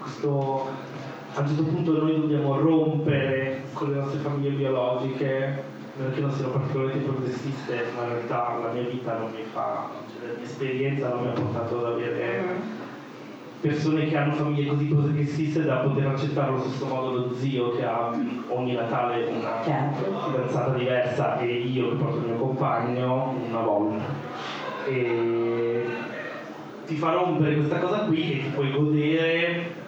[0.00, 0.70] questo
[1.38, 5.62] a un certo punto noi dobbiamo rompere con le nostre famiglie biologiche
[5.96, 9.88] non che non siano particolarmente progressiste ma in realtà la mia vita non mi fa
[10.12, 12.42] cioè la mia esperienza non mi ha portato ad avere
[13.60, 17.84] persone che hanno famiglie così progressiste da poter accettare allo stesso modo lo zio che
[17.84, 18.12] ha
[18.48, 20.30] ogni Natale una Certo.
[20.30, 24.04] fidanzata diversa e io che porto il mio compagno una volta
[24.88, 25.84] e
[26.86, 29.86] ti fa rompere questa cosa qui e ti puoi godere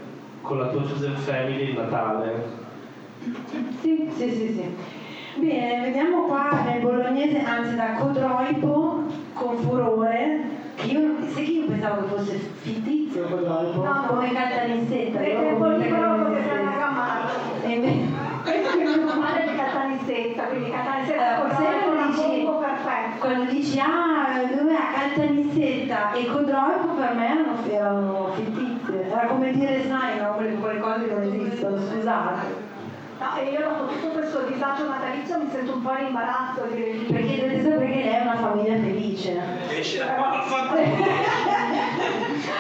[0.51, 2.43] con la tua chosen family il Natale
[3.83, 4.75] Sì, sì, sì, sì.
[5.37, 9.03] Bene, vediamo qua nel bolognese, anzi da Codroipo
[9.35, 10.41] con furore,
[10.75, 12.33] che io, sai che io pensavo che fosse
[12.63, 15.19] fittizio Codroipo, No, come Caltanissetta.
[15.19, 16.61] Perché io il convinta che pollicolo non poteva esistesse.
[16.63, 17.29] una gammata.
[17.63, 18.09] E invece-
[18.43, 22.59] Questo è il mio male di Caltanissetta, quindi Caltanissetta Eh, con sempre una dici- combo
[22.59, 23.19] perfetto.
[23.21, 28.70] Quando dici ah, dove è Caltanissetta e Codroipo per me erano, erano fittizie,
[29.21, 30.33] era come dire sai, no?
[30.35, 32.69] quelle, quelle cose che non esistono, scusate.
[33.21, 36.83] No, e io dopo tutto questo disagio natalizio mi sento un po' in imbarazzo di
[36.83, 39.39] di- Perché dovete sapere che lei è una famiglia felice.
[39.69, 40.29] Esci da qua.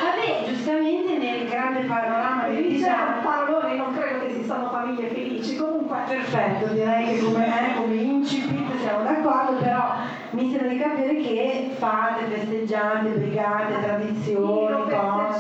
[0.00, 3.20] Vabbè, giustamente nel grande panorama del è un disagio.
[3.22, 5.56] parolone, non credo che esistano famiglie felici.
[5.56, 9.94] Comunque, Perfetto, direi che come, eh, come incipit siamo d'accordo, però
[10.30, 15.38] mi sembra di capire che fate, festeggiate, brigate, Sì, tradizioni, lo cose.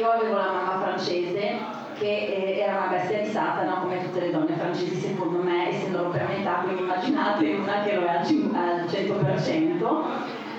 [0.00, 1.58] Io avevo la mamma francese
[1.98, 6.08] che eh, era una bestia di Satana come tutte le donne francesi secondo me, essendo
[6.08, 9.78] per metà, quindi immaginate una che lo è al cin- al 100%.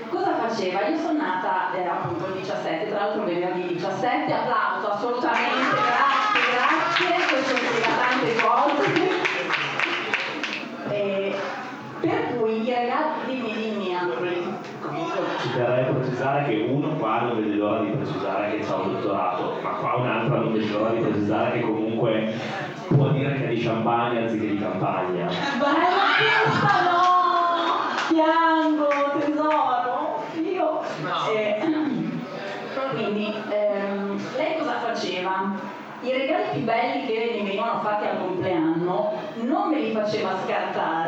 [0.10, 0.86] Cosa faceva?
[0.88, 5.76] Io sono nata eh, appunto il 17, tra l'altro venerdì 17, applauso assolutamente,
[16.32, 19.96] precisare che uno qua non vede l'ora di precisare che c'ha un dottorato, ma qua
[19.98, 22.34] un'altra non vede l'ora di precisare che comunque
[22.88, 25.26] può dire che è di champagne anziché di campagna.
[25.26, 25.90] Bella
[26.44, 28.14] questa no!
[28.14, 28.88] Piango,
[29.20, 30.24] tesoro!
[30.42, 30.82] Io...
[31.34, 31.60] Eh,
[32.96, 35.80] quindi, ehm, lei cosa faceva?
[36.04, 41.01] I regali più belli che mi venivano fatti al compleanno non me li faceva scartare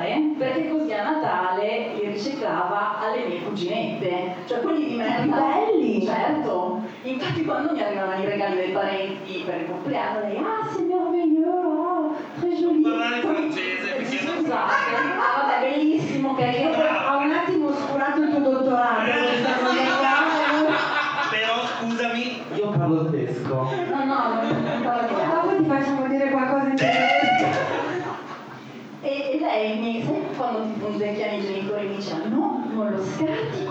[7.45, 12.55] Quando mi arrivavano i regali dei parenti per il compleanno, lei, ah c'est merveilleux, très
[12.55, 12.81] joli.
[12.81, 18.39] Parlare francese, perché non- Scusate, ah vabbè, bellissimo, che Ha un attimo oscurato il tuo
[18.39, 20.13] dottorato cosa qua.
[21.31, 23.53] Però scusami, io parlo tedesco
[23.89, 25.15] No, no, non di altro.
[25.17, 27.45] Dopo ti facciamo dire qualcosa in tedesco.
[29.01, 33.03] E, e lei mi, sai quando ti punzecchiano i genitori mi diceva no, non lo
[33.03, 33.62] scarti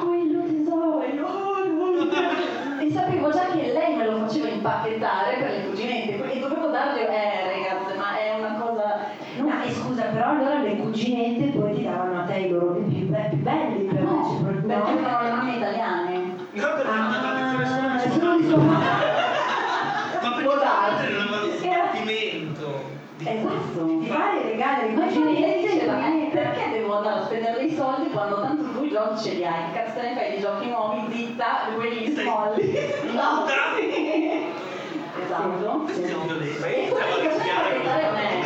[3.22, 7.52] sapevo già che lei me lo faceva impacchettare per le cuginette e dovevo darle, eh
[7.52, 9.10] ragazze, ma è una cosa...
[9.38, 9.70] No, no.
[9.70, 13.38] scusa, però allora le cuginette poi ti davano a te i loro più, be- più
[13.38, 16.16] belli, ah, però cioè, no, perché erano le mamme italiane.
[16.52, 19.10] No, perché ah, è solo eh, di sua madre.
[20.20, 23.00] ma perché era una sentimento.
[23.24, 28.41] Esatto, ti fai i regali di cuginette, perché devo andare a spendere dei soldi quando
[29.12, 29.70] i giochi ce li hai?
[29.72, 31.44] Che cazzo ne fai di giochi nuovi, zitta,
[31.74, 32.78] quelli li smolli.
[33.12, 33.46] No.
[35.22, 35.84] Esatto.
[36.64, 37.28] E quello che
[38.12, 38.40] me.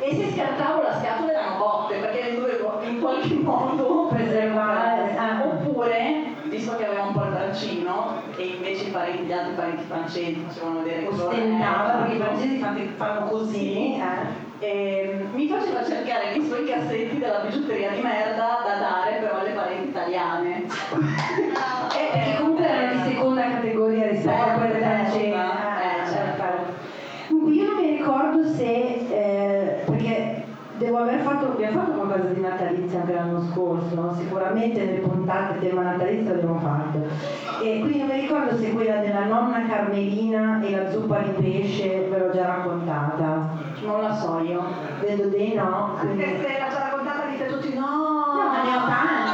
[0.00, 5.16] Eh, E se scartavo la scatola erano botte, perché le dovevo in qualche modo preservare.
[5.16, 5.42] Ah.
[5.44, 9.84] Oppure, visto che aveva un po' il braccino, e invece i parenti, gli altri parenti
[9.84, 12.58] francesi facevano vedere che loro ostentava erano- perché i francesi
[12.96, 14.42] fanno, così eh.
[14.66, 19.13] e mi faceva cercare nei suoi cassetti della bigiotteria di merda da dare
[32.14, 34.14] abbiamo qualcosa di natalizio anche l'anno scorso, no?
[34.14, 36.98] sicuramente nelle puntate tema natalizio l'abbiamo fatto.
[37.62, 42.06] E quindi non mi ricordo se quella della nonna Carmelina e la zuppa di pesce
[42.08, 43.62] ve l'ho già raccontata.
[43.84, 44.62] Non la so io.
[45.00, 45.96] Vedo dei no.
[45.98, 47.82] quindi- Anche se l'ha già raccontata dite tutti no.
[48.34, 49.33] No, ma ne ho tante,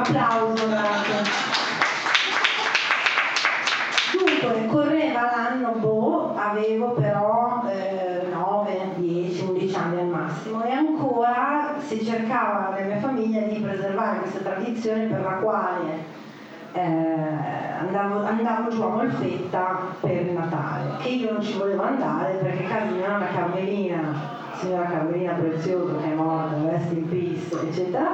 [0.00, 1.58] applauso, grazie.
[4.18, 11.74] Dunque, correva l'anno, boh, avevo però eh, 9, 10, 11 anni al massimo e ancora
[11.78, 16.18] si cercava nella mia famiglia di preservare questa tradizione per la quale
[16.72, 16.82] eh,
[17.80, 22.64] andavo, andavo giù a Molfetta per il Natale, che io non ci volevo andare perché
[22.64, 28.10] casa di nonna Carmelina, signora Carmelina Prezioso che è morta, rest in peace, eccetera,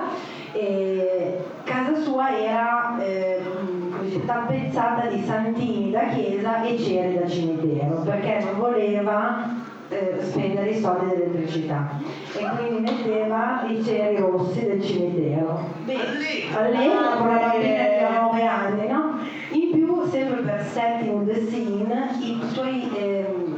[0.53, 3.43] e casa sua era eh,
[4.25, 9.53] tappezzata di santini da chiesa e ceri da cimitero, perché non voleva
[9.89, 11.99] eh, spendere i soldi dell'elettricità
[12.39, 15.69] e quindi metteva i ceri rossi del cimitero.
[16.55, 19.19] All'epoca con una bambina di 9 anni, no?
[19.51, 23.57] In più, sempre per setting the scene, i suoi, ehm,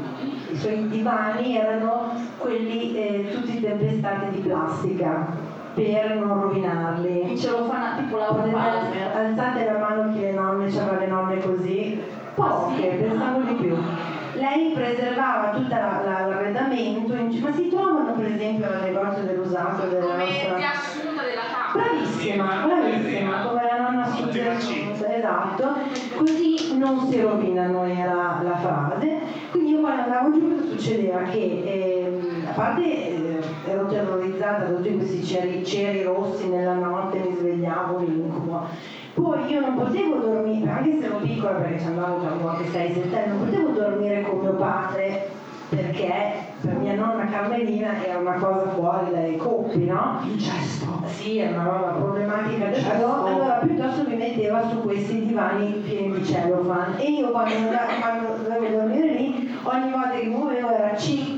[0.51, 5.38] i suoi divani erano quelli eh, tutti tempestati di plastica
[5.83, 7.39] per non rovinarli.
[7.39, 9.13] Ce lo tipo Palmer.
[9.15, 12.01] alzate la mano chi le nonne, c'erano le nonne così,
[12.35, 13.77] poche, pensavo di più.
[14.35, 20.25] Lei preservava tutto l'arredamento, in- ma si trovano per esempio al negozio dell'usato della Come
[20.25, 20.57] nostra...
[20.57, 21.85] riassunto della tavola.
[21.85, 25.75] Bravissima, bravissima, come la nonna Suggestione, esatto,
[26.17, 29.21] così non si rovinano era la frase.
[29.51, 31.23] Quindi io quando andavo giù cosa succedeva?
[31.23, 32.08] Che a
[32.59, 33.41] parte eh,
[33.71, 38.67] ero terrorizzata da tutti questi ceri, ceri rossi nella notte, mi svegliavo un incubo.
[39.15, 43.15] Poi io non potevo dormire, anche se ero piccola perché ci andavo tra volte 6-7
[43.15, 45.31] anni, non potevo dormire con mio padre
[45.69, 50.21] perché per mia nonna Carmelina era una cosa fuori dai coppi, no?
[50.25, 51.03] Incesto.
[51.07, 56.19] Sì, è una roba problematica del però, allora piuttosto mi metteva su questi divani pieni
[56.19, 57.55] di cellophane e io quando,
[58.01, 61.38] quando dovevo dormire lì, ogni volta che muovevo era cic,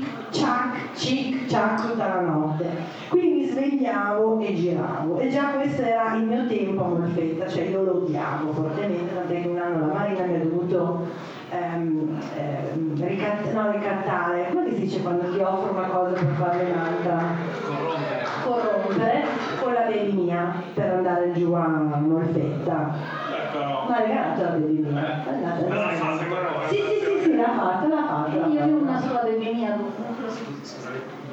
[1.51, 2.69] cic, ciac tutta la notte.
[3.09, 7.63] Quindi mi svegliavo e giravo e già questo era il mio tempo a Molfetta, cioè
[7.63, 11.05] io lo odiavo fortemente, tant'è che un anno la Marina mi ha dovuto
[11.49, 16.71] ehm, ehm, ricatt- no, ricattare, come si dice quando ti offro una cosa per farne
[16.71, 17.23] un'altra?
[17.65, 18.25] Corrompere.
[18.45, 19.23] corrompere
[19.61, 23.19] con la baby mia per andare giù a Molfetta.
[23.51, 23.85] Però.
[23.87, 25.23] Ma ha regalato la baby mia.
[25.25, 26.67] È andata- Ma l'ha fatta?
[26.69, 28.47] Sì, sì, sì, sì, l'ha fatta, l'ha fatta.
[28.47, 29.77] Io avevo una sola baby mia.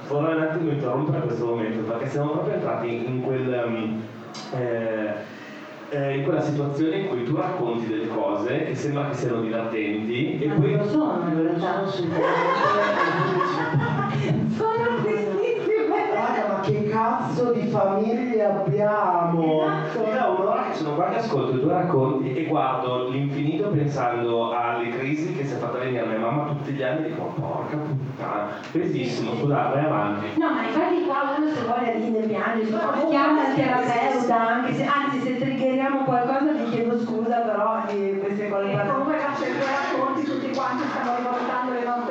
[0.08, 3.52] Vorrei un attimo interrompere questo momento perché siamo proprio entrati in quel.
[3.52, 4.02] ehm,
[4.54, 5.36] eh,
[5.90, 10.38] eh, in quella situazione in cui tu racconti delle cose che sembra che siano divertenti
[10.42, 11.86] e Ma poi non sono, in realtà.
[14.56, 15.57] Sono tristissime.
[16.28, 19.62] Raga, ma che cazzo di famiglie abbiamo?
[19.64, 20.10] Esatto.
[20.12, 24.90] Da un'ora che sono qua che ascolto i tuoi racconti e guardo l'infinito pensando alle
[24.90, 27.46] crisi che si è fatta venire a mia mamma tutti gli anni e dico "Ma
[27.46, 30.26] porca puttana, bellissimo, scusate, vai avanti.
[30.38, 34.84] No, ma infatti qua uno se vuole ride piange, insomma, chiama il terapeuta, anche se,
[34.84, 39.52] anzi se triggeriamo qualcosa vi chiedo scusa però di queste cose E comunque grazie ai
[39.52, 42.07] tuoi racconti tutti quanti stiamo riportando le nostre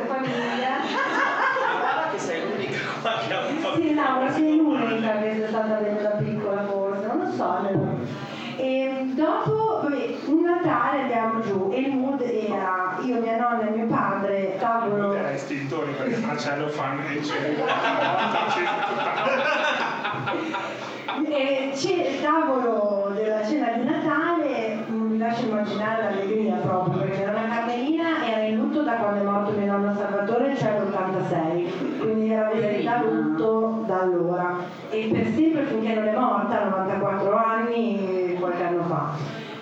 [3.76, 7.44] sì, Laura, sei l'unica che è stata della piccola forse, non lo so.
[7.44, 7.98] No.
[8.58, 13.68] E ehm, dopo vabbè, un Natale andiamo giù e il mood era io, mia nonna
[13.68, 15.14] e mio padre tavolo.
[15.14, 17.02] Era estintori perché il Marcello fanno
[21.24, 27.00] e eh, c'è il tavolo della cena di Natale, mm, mi lascio immaginare l'allegria proprio,
[27.00, 30.80] perché la mia Carmelina era in lutto da quando è morto mio nonno Salvatore, cioè
[30.80, 31.87] l'86
[32.38, 34.58] non allora
[34.90, 39.12] e per sempre finché non è morta, 94 anni, qualche anno fa.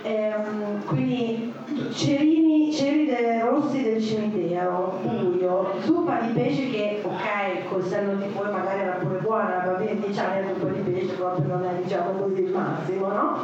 [0.03, 1.51] Ehm, quindi
[1.93, 3.09] cerini, ceri
[3.41, 8.97] rossi del cimitero, buio, zuppa di pesce che ok, col senno di poi magari era
[8.97, 12.43] pure buona, va bene 10 anni la zuppa di pesce proprio non è diciamo così
[12.43, 13.37] il massimo, no?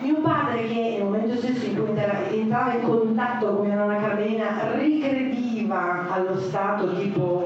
[0.00, 6.06] Mio padre che nel momento stesso in cui entrava in contatto con nonna Carmelina rigrediva
[6.10, 7.45] allo stato tipo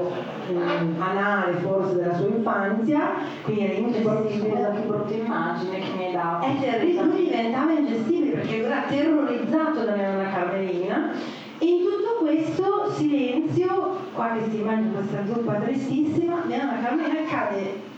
[0.57, 3.11] anale forse della sua infanzia,
[3.43, 4.71] quindi era ingestibile.
[4.73, 6.45] Che brutta immagine che mi hai dato.
[6.45, 11.11] È terribile, lui diventava ingestibile perché era terrorizzato da nonna Carmelina.
[11.59, 17.89] E in tutto questo silenzio, qua che si mangia questa zuppa tristissima, nonna Carmelina cade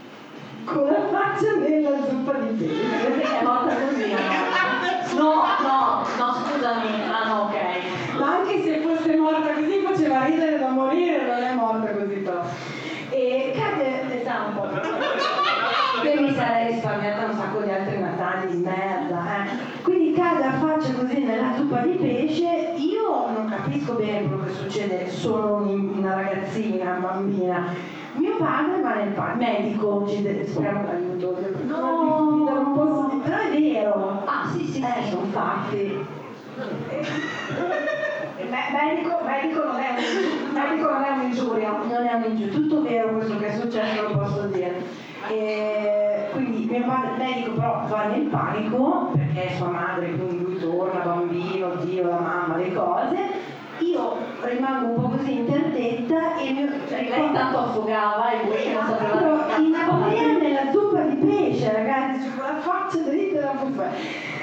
[0.65, 2.85] con la faccia nella zuppa di pesce.
[3.01, 4.17] Perché è morta così, no?
[5.13, 8.19] No, no, no, scusami, ah no, ok.
[8.19, 9.22] Ma anche se fosse morta
[10.73, 12.41] morire, non è morta così però.
[13.09, 14.69] E cade, esatto.
[16.03, 19.81] Io mi sarei risparmiata un sacco di altri natali di merda, eh.
[19.83, 24.51] Quindi cade a faccia così nella zuppa di pesce, io non capisco bene quello che
[24.51, 27.73] succede, sono una ragazzina, bambina.
[28.15, 31.37] Mio padre va nel pa- medico, ci deve, speriamo l'aiuto.
[31.65, 32.43] No.
[32.51, 34.21] non posso dire, però è vero.
[34.25, 35.09] Ah, sì, sì, Eh, sì.
[35.09, 36.05] sono fatti.
[38.53, 41.71] Me- medico, medico, non è un, medico non è un'ingiuria.
[41.71, 44.75] Non è un ingiu- tutto vero questo che è successo, lo posso dire.
[45.27, 50.59] E quindi mio padre medico però va nel panico perché è sua madre, quindi lui
[50.59, 53.17] torna, bambino, Dio, la mamma, le cose.
[53.79, 58.85] Io rimango un po' così interdetta e mio, cioè, Lei intanto affogava e lui non
[58.85, 63.91] sapeva Ero in apnea nella zuppa di pesce, ragazzi, con la faccia dritta da buffet.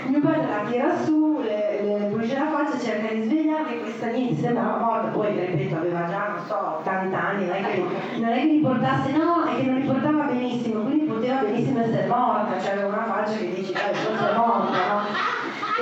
[0.07, 1.70] Mio padre la tira su, le,
[2.11, 6.35] pulisce la faccia, cerca di svegliarla e questa niente sembrava morta, poi ripeto aveva già,
[6.37, 7.85] non so, 80 anni, non è che,
[8.17, 11.81] non è che li portasse, no, è che non li portava benissimo, quindi poteva benissimo
[11.81, 15.01] essere morta, cioè aveva una faccia che dici, dai, forse è morta, no?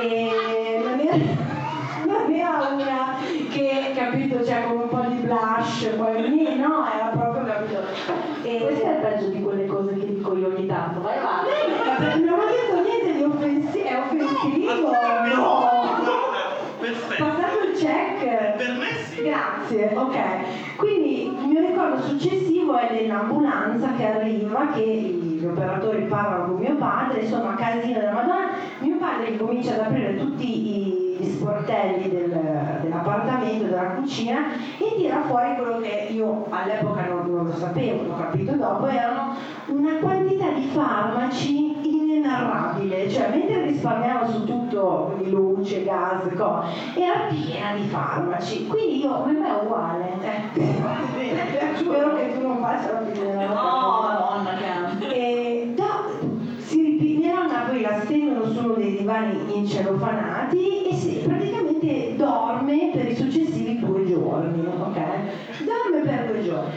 [0.00, 1.16] E non era,
[2.06, 3.16] non era una
[3.50, 7.80] che, capito, cioè con un po' di blush, poi lì, no, era proprio, capito.
[8.42, 12.24] E Questo è peggio di quelle cose che dico io ogni tanto, vai avanti.
[12.24, 14.90] non ho detto niente di offensivo, è offensivo,
[15.34, 15.68] no!
[16.78, 17.24] Perfetto.
[17.24, 18.56] Passato il check.
[18.56, 19.27] Per me sì.
[19.38, 20.16] Grazie, ok.
[20.76, 26.74] Quindi il mio ricordo successivo è dell'ambulanza che arriva, che gli operatori parlano con mio
[26.74, 33.64] padre, insomma casino della Madonna, mio padre comincia ad aprire tutti gli sportelli del- dell'appartamento,
[33.66, 34.38] della cucina
[34.78, 39.34] e tira fuori quello che io all'epoca non, non lo sapevo, l'ho capito dopo, erano
[39.66, 41.76] una quantità di farmaci
[42.18, 46.62] inenarrabile, cioè mentre risparmiavo su tutto, quindi luce, gas, co,
[46.94, 50.12] era piena di farmaci, quindi io Come me è uguale.
[50.22, 54.50] eh, spero che tu non faccia la fine No, madonna,
[55.08, 55.38] che
[57.78, 63.78] poi la stendono su uno dei divani incelofanati e si praticamente dorme per i successivi
[63.78, 65.00] due giorni, ok?
[65.64, 66.72] Dorme per due giorni.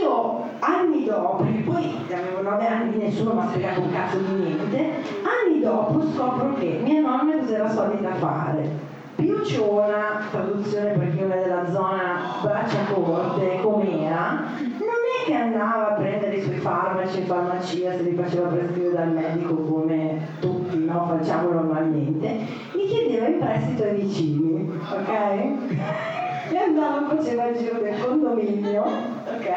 [0.00, 4.90] Io anni dopo, poi avevo nove anni, nessuno mi ha spiegato un cazzo di niente,
[5.22, 8.92] anni dopo scopro che mia nonna cos'era solita fare.
[9.16, 15.94] Piucciona, traduzione per chi è della zona braccia corte, com'era, non è che andava a
[15.94, 21.06] prendere i suoi farmaci in farmacia se li faceva prescrivere dal medico come tutti no?
[21.06, 22.38] facciamo normalmente,
[22.72, 26.12] gli chiedeva in prestito ai vicini, ok?
[26.50, 28.84] E andava, faceva il giro del condominio,
[29.26, 29.48] ok?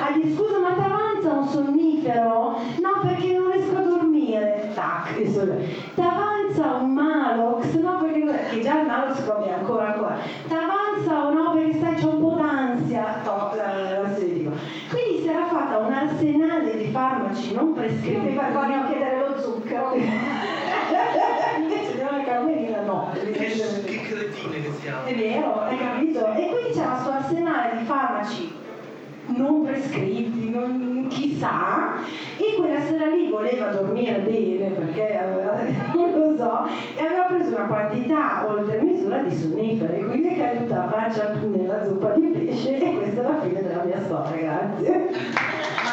[0.00, 2.58] Ah, gli scusa ma ti avanza un sonnifero?
[2.80, 7.72] No perché non riesco a dormire, tac, ti avanza un Malox?
[7.74, 10.16] No perché non- che già il Malox va bene, ancora ancora,
[10.48, 14.50] ti avanza o no perché stai c'è un po' d'ansia, to, eh, l'assedico.
[14.90, 19.94] Quindi si era fatta un arsenale di farmaci non prescritti per farmi chiedere lo zucchero.
[21.58, 23.10] Invece di una Carmelina no.
[23.12, 25.04] Che, che cretine che siamo.
[25.04, 26.32] È vero, hai capito?
[26.32, 28.52] E quindi c'era questo arsenale di farmaci
[29.36, 31.94] non prescritti, non, chissà,
[32.36, 35.60] e quella sera lì voleva dormire bene perché aveva,
[35.94, 36.66] non lo so,
[36.96, 41.84] e aveva preso una quantità oltre misura di sonniferi, quindi è caduta a faccia nella
[41.84, 45.10] zuppa di pesce e questa è la fine della mia storia, grazie.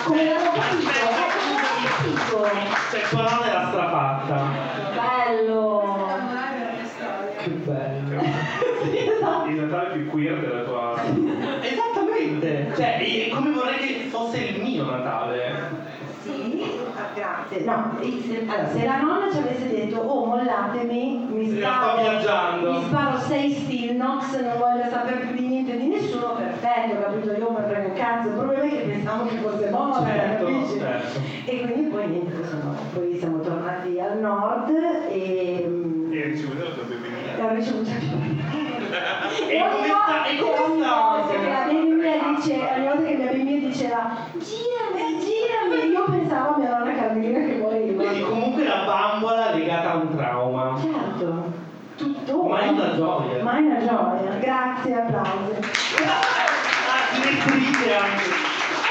[0.06, 0.90] Come l'avevo capito?
[0.90, 4.42] Eh, l'avevo Cioè, tua nonna era strafatta.
[4.96, 5.89] Bello!
[17.70, 22.02] No, se, allora, se la nonna ci avesse detto, oh mollatemi, mi la sparo, sto
[22.02, 27.32] viaggiando." mi sparo sei Stilnox, non voglio sapere più di niente di nessuno, perfetto, capito?
[27.34, 30.80] Io mi prego cazzo, il problema è che pensavo che fosse morta, Certo, capisci?
[30.80, 31.20] certo.
[31.46, 34.70] E quindi poi niente, insomma, poi siamo tornati al nord
[35.10, 35.66] e...
[35.68, 37.18] mm, E ricevuto la tua bambina.
[37.38, 37.90] e ho ricevuto
[39.50, 40.96] E come sta- e come ogni sta?
[41.00, 46.58] volta che la bambina dice, ogni volta che mia bambina diceva girami, io pensavo a
[46.58, 48.04] mia nonna Carmelina che moriva.
[48.04, 50.78] Quindi comunque la bambola legata a un trauma.
[50.82, 51.44] Certo,
[51.98, 52.48] tuttora.
[52.50, 53.44] Ma è una gioia.
[53.44, 54.32] Ma è una gioia.
[54.40, 55.54] Grazie, applausi.
[56.04, 58.24] Ah, si respirite anche.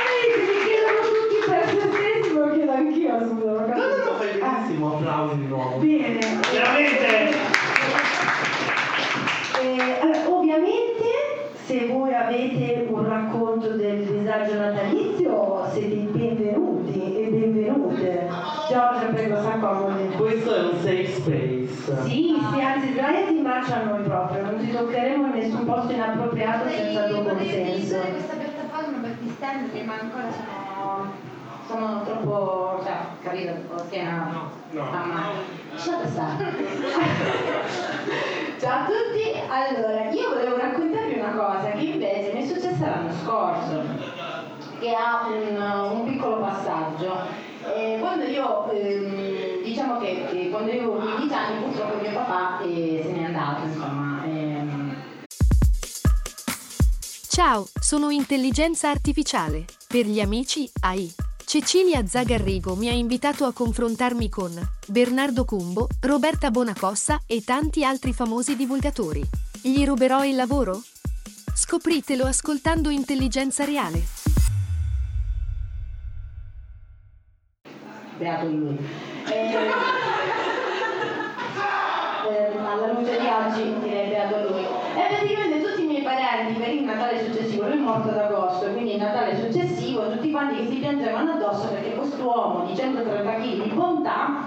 [0.08, 3.66] Vedi, mi chiedono tutti per se stessi, lo chiedo anch'io, scusa.
[3.66, 5.76] No, no, no, fai benissimo, applausi di nuovo.
[5.78, 6.40] Bene.
[6.52, 7.36] Veramente?
[9.60, 11.04] Eh, allora, ovviamente,
[11.66, 18.28] se voi avete un racconto del disagio natalizio, siete i benvenuti e benvenute.
[18.68, 20.16] Giorgia, prego, s'accomodi.
[20.16, 21.57] Questo è un safe space.
[22.04, 25.92] Sì, sì, anzi, sdraiati in braccio a noi proprio, non ti toccheremo in nessun posto
[25.92, 27.98] inappropriato senza il tuo consenso.
[28.00, 31.36] Questa piattaforma per distendere, ma ancora sono...
[31.66, 33.52] Sono troppo, cioè, capito?
[33.74, 34.84] Ok, no, No.
[35.72, 36.54] Lasciate stare.
[38.58, 43.12] Ciao a tutti, allora, io volevo raccontarvi una cosa che invece mi è successa l'anno
[43.22, 43.82] scorso,
[44.80, 47.18] che ha un, un piccolo passaggio.
[47.76, 53.00] Eh, quando io, ehm, diciamo che eh, quando avevo 15 anni purtroppo mio papà eh,
[53.04, 54.24] se n'è andato, insomma.
[54.24, 54.96] ehm,
[57.28, 59.64] Ciao, sono intelligenza artificiale.
[59.86, 61.12] Per gli amici, AI.
[61.44, 64.52] Cecilia Zagarrigo mi ha invitato a confrontarmi con
[64.86, 69.22] Bernardo Cumbo, Roberta Bonacossa e tanti altri famosi divulgatori.
[69.62, 70.82] Gli ruberò il lavoro?
[71.54, 74.02] Scopritelo ascoltando Intelligenza Reale.
[78.18, 78.76] beato lui.
[82.28, 84.64] Eh, alla luce di oggi direi beato lui.
[84.64, 88.66] E praticamente tutti i miei parenti per il Natale successivo, lui è morto ad agosto,
[88.66, 93.40] quindi il Natale successivo, tutti quanti che si piangevano addosso perché quest'uomo di 130 kg
[93.40, 94.46] di bontà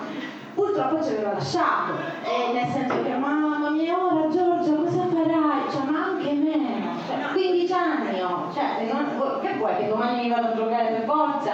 [0.54, 1.94] purtroppo ci aveva lasciato.
[2.24, 5.72] E nel senso che mamma mia, ora Giorgia cosa farai?
[5.72, 7.00] Cioè, ma anche meno,
[7.34, 11.52] 15 anni ho, cioè, non- che vuoi che domani mi vado a drogare per forza?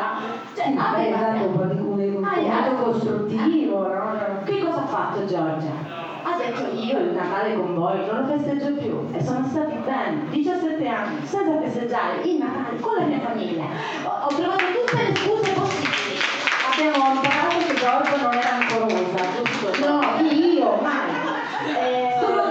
[0.56, 1.64] Cioè, Vabbè, aveva- dato un po'
[1.96, 4.42] di un Ah, costruttivo, no?
[4.46, 6.06] che cosa ha fatto Giorgia?
[6.24, 10.26] Ha detto io il Natale con voi non lo festeggio più e sono stati bene
[10.30, 13.64] 17 anni senza festeggiare il Natale con la mia famiglia.
[14.04, 16.20] Ho, ho trovato tutte le scuse possibili.
[16.70, 19.88] Abbiamo imparato che Giorgia non era ancorosa, giusto?
[19.88, 21.17] No, io mai.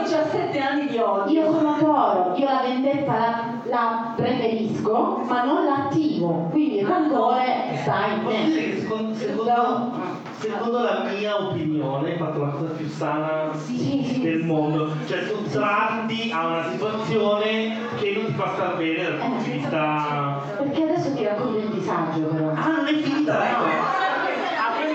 [0.07, 1.41] Eh, Sono 17 anni di odio.
[1.43, 6.49] io sono toro, io la vendetta la, la preferisco, ma non l'attivo.
[6.53, 8.45] Quindi il rancore sta in Posso me.
[8.45, 9.91] dire che secondo, secondo,
[10.39, 14.47] secondo la mia opinione hai fatto la cosa più sana Sì, sì, del sì.
[14.47, 19.51] mondo, cioè sottratti a una situazione che non ti fa star bene dal punto di
[19.51, 20.41] vista...
[20.59, 22.51] Perché adesso ti racconto il disagio però.
[22.51, 23.65] Ah, non è finita, ecco!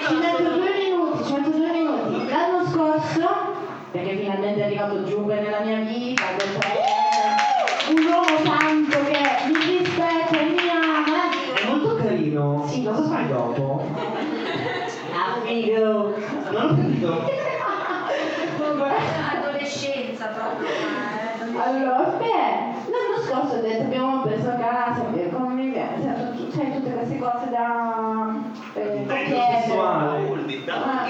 [0.07, 2.29] Ci metto due minuti, ci metto due minuti.
[2.29, 3.50] L'anno scorso,
[4.31, 10.39] finalmente è arrivato Giube nella mia vita, questo è un uomo santo che mi rispetta
[10.39, 11.29] e mi ama.
[11.53, 12.65] È molto carino.
[12.67, 13.83] Sì, cosa fai dopo?
[15.13, 16.13] Amico.
[16.51, 17.29] Non ho capito.
[19.33, 20.67] Adolescenza proprio.
[20.67, 21.59] eh.
[21.63, 26.15] Allora, beh, l'anno scorso ho detto abbiamo preso a casa, perché come mi piace,
[26.53, 28.33] sai tutte queste cose da
[28.75, 30.29] eh, sessuale.
[30.69, 31.05] Ah,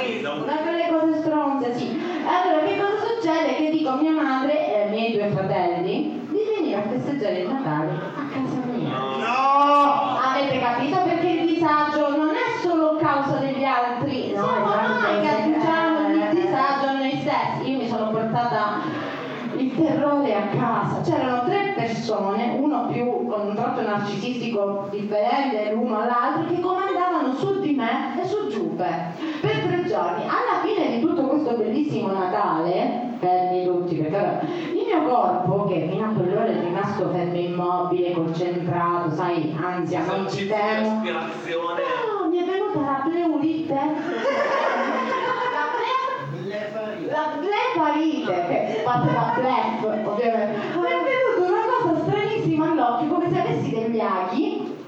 [0.46, 2.00] da quelle cose stronze, sì.
[2.26, 3.56] Allora, che cosa succede?
[3.56, 7.48] Che dico a mia madre e ai miei due fratelli di venire a festeggiare il
[7.50, 8.98] Natale a casa mia.
[8.98, 10.18] No!
[10.34, 10.98] Avete capito?
[11.04, 15.36] Perché il disagio non è solo causa degli altri, No, siamo esatto, noi che sì.
[15.36, 17.72] aggiungiamo il Eh, disagio a noi stessi.
[17.72, 18.80] Io mi sono portata
[19.58, 21.02] il terrore a casa.
[21.04, 27.60] C'erano tre persone, uno più con un tratto narcisistico differente l'uno all'altro, che comandavano su
[27.60, 28.90] di me e su Giuppe
[29.42, 30.24] per tre giorni.
[30.24, 35.88] Alla fine di tutto questo bellissimo Natale, fermi tutti, perché allora, il mio corpo, che
[35.92, 40.02] fino a quell'ora è rimasto fermo immobile, concentrato, sai, ansia,
[40.52, 40.95] fermo.
[40.95, 41.82] Ispirazione.
[41.82, 43.80] No, mi è venuta la pleurite.
[47.10, 50.58] La blefarite, che parte da blef, ovviamente.
[50.76, 54.80] Mi è venuta una cosa stranissima all'occhio, come se avessi degli aghi.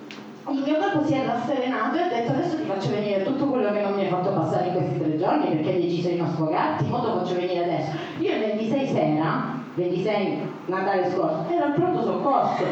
[0.50, 3.72] Il mio corpo si è rasserenato e ha detto adesso ti faccio venire tutto quello
[3.72, 6.28] che non mi hai fatto passare in questi tre giorni perché hai deciso di non
[6.34, 7.92] sfogarti, mo te lo faccio venire adesso.
[8.20, 12.64] Io il 26 sera, 26 Natale scorso, ero al pronto soccorso.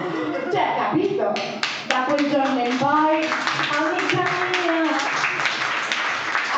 [0.51, 1.31] Cioè, capito?
[1.91, 4.95] Da quel giorno in poi, amica mia,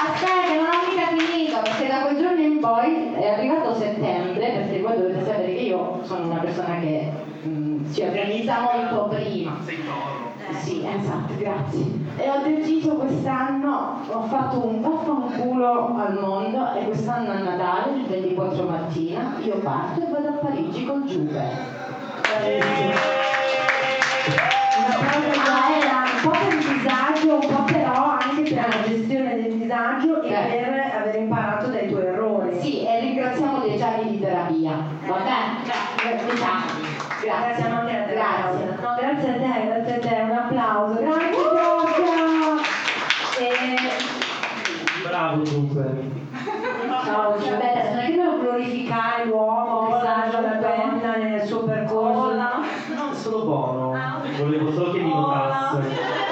[0.05, 4.51] Aspetta, che non ho mica finito, perché da quel giorno in poi è arrivato settembre,
[4.51, 7.11] perché voi dovete sapere che io sono una persona che
[7.47, 9.57] mm, si un po' prima.
[9.65, 10.33] Sei toro.
[10.37, 11.83] Eh, Sì, esatto, grazie.
[12.17, 18.05] E ho deciso quest'anno, ho fatto un vaffanculo al mondo e quest'anno a Natale, il
[18.05, 21.81] 24 mattina, io parto e vado a Parigi col Giube.
[24.83, 29.35] Una cosa era un po' per il disagio, un po' però anche per la gestione
[29.41, 30.33] del disagio e Eh.
[30.33, 32.59] per aver imparato dai tuoi errori.
[32.59, 34.71] Sì, e ringraziamo dieci anni di terapia.
[35.07, 35.61] Va bene?
[36.35, 36.81] Grazie.
[37.21, 38.13] Grazie anche a te.
[38.13, 38.65] Grazie.
[38.81, 40.99] No, grazie a te, grazie a te, un applauso.
[40.99, 42.61] Grazie Giorgia!
[43.39, 43.51] E...
[45.07, 46.21] Bravo Giuseppe.
[47.05, 50.29] Ciao, cioè, beh, non è che devo glorificare l'uomo la
[50.59, 52.31] donna nel suo percorso.
[52.31, 54.02] È solo buono.
[54.37, 55.77] Volevo solo che mi notasse.
[55.77, 56.22] Dobbiamo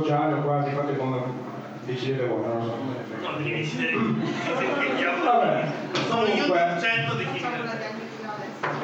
[0.00, 1.18] o quasi, fate come
[1.84, 2.74] decidete voi, non lo so.
[3.22, 3.94] No, devi decidere.
[5.24, 5.64] Vabbè,
[6.10, 6.76] comunque,
[7.32, 7.44] chi.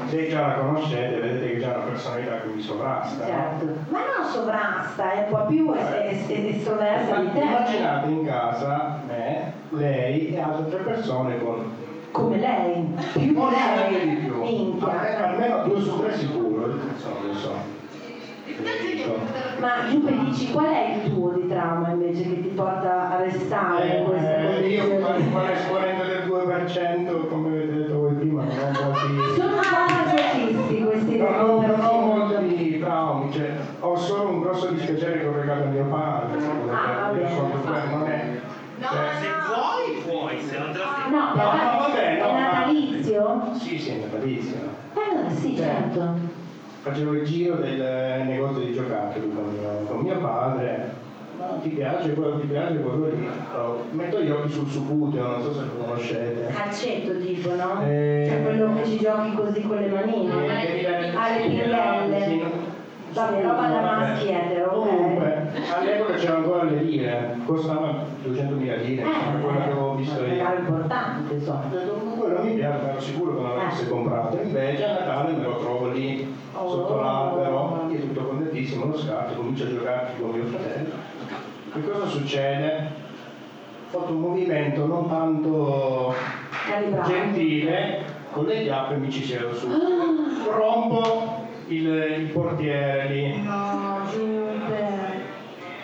[0.08, 3.24] se già la conoscete, vedete che già ha una personalità che vi sovrasta.
[3.24, 3.30] no?
[3.30, 3.64] Certo.
[3.90, 7.38] Ma non sovrasta, è un po' più es- es- es- estroversa di te.
[7.40, 11.80] Immaginate in casa me, lei e altre tre persone con
[12.12, 13.56] Come lei, più Forse
[13.90, 14.08] lei.
[14.10, 14.34] di più.
[14.42, 14.86] Minchia.
[14.90, 17.80] Almeno- Almeno due su tre sicuro, insomma, lo so.
[19.60, 23.98] Ma Giuppe dici qual è il tuo di trauma invece che ti porta a restare
[23.98, 24.84] in questa Eh, io
[25.30, 28.94] quale esponente del 2%, come avete detto voi prima, ho.
[29.36, 32.06] Sono masochisti questi No, no, non ho 2%.
[32.06, 36.38] molti traumi, cioè, ho solo un grosso dispiacere collegato a mio padre,
[36.72, 37.90] Ah, vabbè.
[37.90, 38.40] non è.
[38.78, 42.24] No, cioè, Se vuoi, puoi, se non te la No, No, però no, vabbè, no,
[42.26, 43.42] è ma- natalizio?
[43.54, 44.58] Sì, sì, è natalizio.
[44.94, 46.31] Eh sì, Cioè, certo.
[46.82, 50.90] Facevo il giro del negozio di giocattoli con, con mio padre.
[51.38, 53.28] Ma ti piace quello, ti piace quello lì?
[53.92, 56.52] Metto gli occhi sul Subuteo, non so se lo conoscete.
[56.52, 57.82] Calcetto tipo, no?
[57.86, 58.26] Eh.
[58.28, 60.46] Cioè quello che ci giochi così con le manine.
[60.46, 62.24] Eh, Alle sì, pirlelle.
[62.26, 62.42] sì,
[63.12, 64.88] Vabbè, roba da maschi etero, ok.
[64.88, 65.41] Comunque,
[65.74, 70.28] all'epoca c'erano ancora le lire, costavano 200.000 lire, Eh, quello che avevo visto io.
[70.30, 71.64] regalo importante, insomma.
[71.70, 73.88] Ho detto, "Ma quello mi piace, ma ero sicuro che non l'avessi Eh.
[73.88, 74.38] comprato.
[74.42, 77.00] Invece a Natale me lo trovo lì, sotto Oh.
[77.00, 80.90] l'albero, io tutto contentissimo, lo scatto, comincio a giocare con mio fratello.
[81.74, 82.88] E cosa succede?
[83.94, 86.14] Ho fatto un movimento non tanto
[86.66, 87.10] Calibrato.
[87.10, 87.98] gentile,
[88.32, 89.66] con le chiappe mi ci siedo su.
[89.68, 90.50] Ah.
[90.56, 91.86] Rompo il,
[92.18, 93.91] il portiere lì No.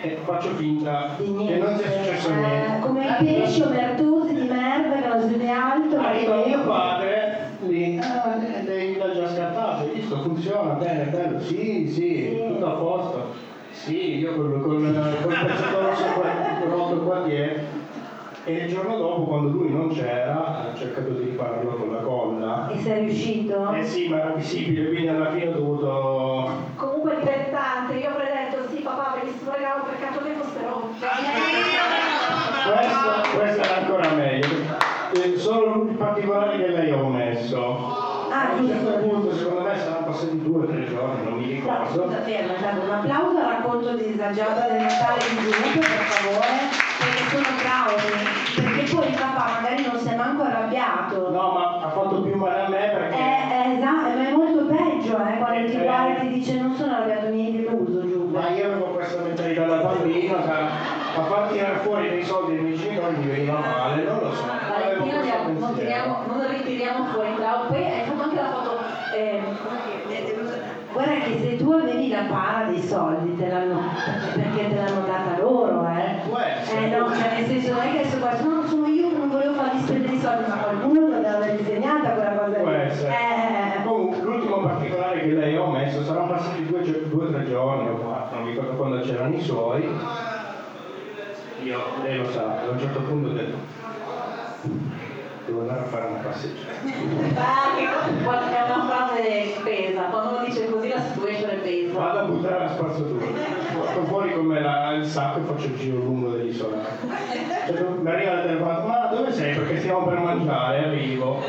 [0.01, 1.65] E faccio finta Di che niente.
[1.65, 2.79] non sia successo Eh, niente.
[2.87, 5.99] come i pesci omertosi di merda che non si vede altro.
[5.99, 7.37] Arriva perché- mio padre
[7.67, 8.35] lì, ah,
[8.65, 13.47] lei l'ha già scattato, hai visto, funziona bene, bello, sì, sì, tutto a posto.
[13.71, 16.25] Sì, io col, col, col pezzetto rosso qua,
[16.69, 17.77] rotto qua dietro.
[18.45, 22.69] E il giorno dopo, quando lui non c'era, ho cercato di ripararlo con la colla.
[22.73, 23.71] E sei riuscito?
[23.73, 26.49] Eh sì, ma era visibile, quindi alla fine ho dovuto...
[26.75, 30.87] Comunque dilettante, io avrei detto sì papà, bellissimo regalo, peccato che fosse rotto.
[32.73, 34.47] Questo, questo era ancora meglio.
[35.13, 38.27] Eh, solo i particolari che lei ha omesso.
[38.31, 38.99] Ah, a un certo giusto.
[39.07, 43.45] punto, secondo me, saranno passati due o tre giorni, scusa, ferma, intanto un applauso al
[43.49, 46.53] racconto disagiato del Natale di Giuppe, per favore,
[46.99, 48.37] perché sono traumi.
[48.55, 51.29] Perché poi il papà magari non si è manco arrabbiato.
[51.31, 53.15] No, ma ha fatto più male a me perché...
[53.17, 56.75] È, esatto, ma è molto peggio, eh, quando ti Eh, guarda e ti dice non
[56.75, 58.37] sono arrabbiato, mi hai deluso, Giuppe.
[58.39, 60.57] Ma io avevo questa mentalità da bambino, sa,
[61.17, 64.43] a far tirare fuori dei soldi dei miei genitori mi veniva male, non lo so.
[64.43, 65.75] Avevo Valentina, questo non, pensiero.
[65.75, 67.67] tiriamo, non ritiriamo fuori Clau.
[67.67, 68.77] Poi hai fatto anche la foto.
[69.15, 69.41] Eh,
[70.91, 73.81] Guarda che se tu avevi la para dei soldi te l'hanno,
[74.33, 76.17] perché te l'hanno data loro, eh.
[76.71, 79.29] Eh no, cioè nel senso non è che adesso qua, no, sono io che non
[79.29, 82.73] volevo fargli spendere i soldi, ma qualcuno te l'aveva disegnata quella cosa lì.
[82.75, 83.11] essere.
[83.11, 87.95] Eh, Comunque, l'ultimo particolare che lei ha messo saranno passati due o tre giorni o
[87.95, 89.89] quattro, non mi ricordo quando c'erano i suoi.
[91.63, 93.57] Io, lei lo sa, a un certo punto ho detto,
[95.45, 96.67] devo andare a fare una passeggiata.
[97.39, 99.98] Ah, che una frase pesa,
[104.59, 106.77] me la- il sacco e faccio il giro lungo dell'isola.
[107.67, 109.55] Cioè, mi arriva il telefono, ma dove sei?
[109.55, 111.41] Perché stiamo per mangiare, arrivo.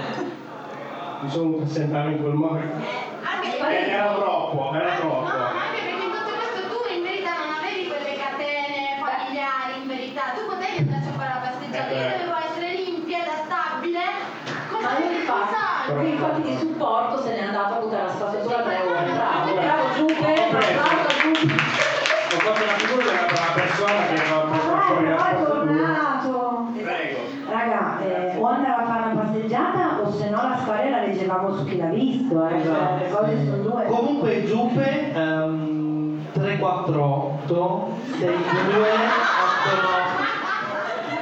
[1.22, 2.58] Mi sono dovuto sentare in quel modo.
[2.58, 5.26] Eh, era troppo, era troppo.
[5.26, 10.22] Anche perché in tutto questo tu in verità non avevi quelle catene familiari, in verità.
[10.32, 12.16] Tu potevi andarci a fare la passeggiata, Eh, beh.
[12.24, 14.04] dovevo essere limpia, adattabile.
[14.70, 18.58] Come Ma io infatti, lui infatti di supporto se n'è andato a buttare la spazzatura
[18.64, 19.02] tre ore.
[19.12, 21.58] Bravo, bravo Giuppe, bravo Giuppe.
[22.30, 25.36] Ho fatto una figura della brava persona che va a portare fuori la Poi è
[25.36, 25.60] spazzatura.
[25.60, 26.38] tornato.
[26.80, 27.18] Prego.
[27.50, 31.56] Raga, eh, o andava a fare una passeggiata o se no la storia la leggevamo
[31.56, 32.62] su chi l'ha visto, eh.
[32.62, 33.84] cioè, le cose sono due.
[33.86, 36.26] Comunque Giuppe ehm,
[38.20, 38.90] 348 62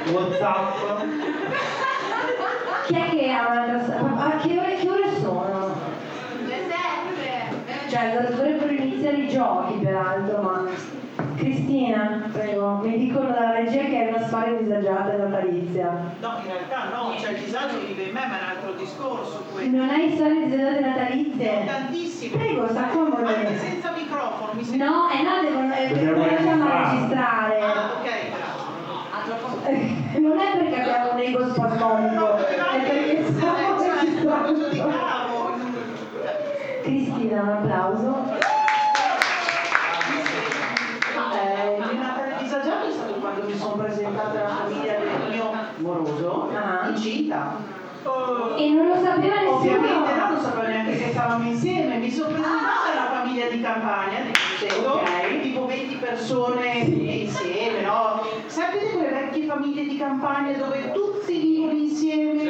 [0.03, 0.75] 89 Whatsapp
[2.87, 4.17] Chi è che ha un'altra storia?
[4.17, 5.75] A che ore, che ore sono?
[6.45, 7.89] Le sette.
[7.89, 10.97] Cioè, dov- dovrebbero iniziare i giochi peraltro, ma...
[11.35, 15.89] Cristina, prego, mi dicono dalla regia che è una storia disagiata e natalizia.
[16.19, 19.43] No, in realtà no, cioè il disagio vive in me, ma è un altro discorso
[19.51, 19.75] questo.
[19.75, 21.65] Non hai storie disagiate natalizie?
[21.65, 22.37] Tantissime.
[22.37, 23.25] Prego, sta comodo.
[23.25, 24.87] Anche senza microfono, mi sembra.
[24.87, 27.53] No, eh no, devono, eh, Dobbiamo perché facciamo a registrare.
[27.53, 27.61] registrare.
[27.61, 28.05] Ah, ok.
[28.07, 28.31] Eh,
[29.71, 34.67] Non è perché abbiamo un ego spasmodico, è perché stiamo registrando.
[36.81, 38.37] Cristina, un applauso.
[41.31, 46.49] Eh, il Natale disagiato è stato quando mi sono presentata alla famiglia del mio moroso,
[46.55, 46.87] Ah.
[46.89, 47.77] incinta.
[48.57, 49.55] E non lo sapeva nessuno?
[49.57, 54.19] Ovviamente no, non sapevo neanche che stavamo insieme, mi sono presentata alla famiglia di campagna
[54.21, 55.41] di Criceto, Ok.
[55.41, 58.21] tipo 20 persone insieme, no?
[58.47, 62.43] Sapete quelle vecchie famiglie di campagna dove tutti vivono insieme?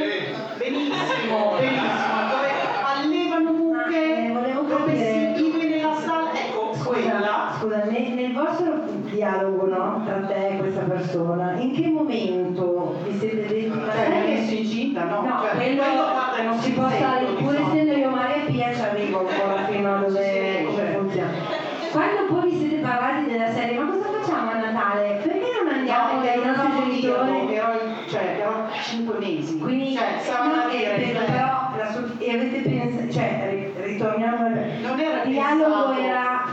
[0.57, 2.49] Benissimo, benissimo, dove
[2.85, 7.53] allevano mucche, Eh, volevo dove si vive nella sala, ecco, quella.
[7.59, 13.17] Scusa, nel, nel vostro dialogo no, tra te e questa persona, in che momento vi
[13.17, 15.21] siete detti ma Cioè, che- messo incinta, no?
[15.21, 17.69] No, Cioè, quello, quello, guarda, non si si può stare, sento, pur insomma.
[17.71, 20.99] essendo io Maria Pia ci arrivo ancora fino a dove Sì, come certo.
[20.99, 21.29] funziona.
[21.91, 25.19] Quando poi vi siete parlati della serie, ma cosa facciamo a Natale?
[25.23, 27.31] Perché non andiamo No, dai non nostri avevo genitori?
[27.47, 29.57] dirlo, ero, cioè, ero 5 mesi.
[29.57, 33.11] Quindi, cioè, stavano no, a eh, dire, per- cioè, però la sua- e avete pensato,
[33.11, 34.51] cioè ri- ritorniamo al
[34.81, 35.99] Non era il dialogo pensato.
[35.99, 36.45] era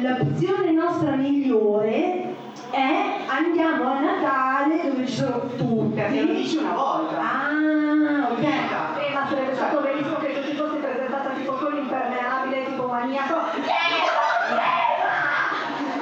[0.00, 2.34] l'opzione nostra migliore
[2.70, 3.04] è
[3.38, 5.94] andiamo a Natale dove ci sono tutti.
[5.94, 7.20] Perché lo dici una volta.
[7.20, 8.42] Ah, ok.
[8.42, 13.36] Eh, ma sarebbe stato benissimo che tu ti fossi presentata tipo con l'impermeabile, tipo maniaco.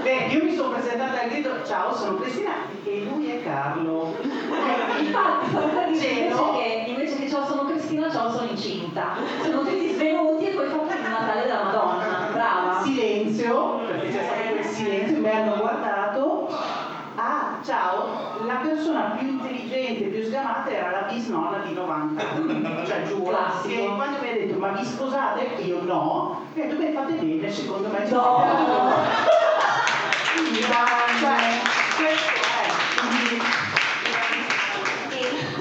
[0.02, 2.75] Beh, io mi sono presentata al grido, ciao, sono Cristina
[20.36, 23.68] sgamata era la bisnonna di 90 anni, cioè Classico.
[23.68, 25.44] che quando mi ha detto ma vi sposate?
[25.62, 28.44] Io no, e ho detto beh fate bene, secondo me No.
[30.36, 30.76] Quindi, cioè,
[31.06, 31.60] questo è,
[33.00, 33.44] quindi,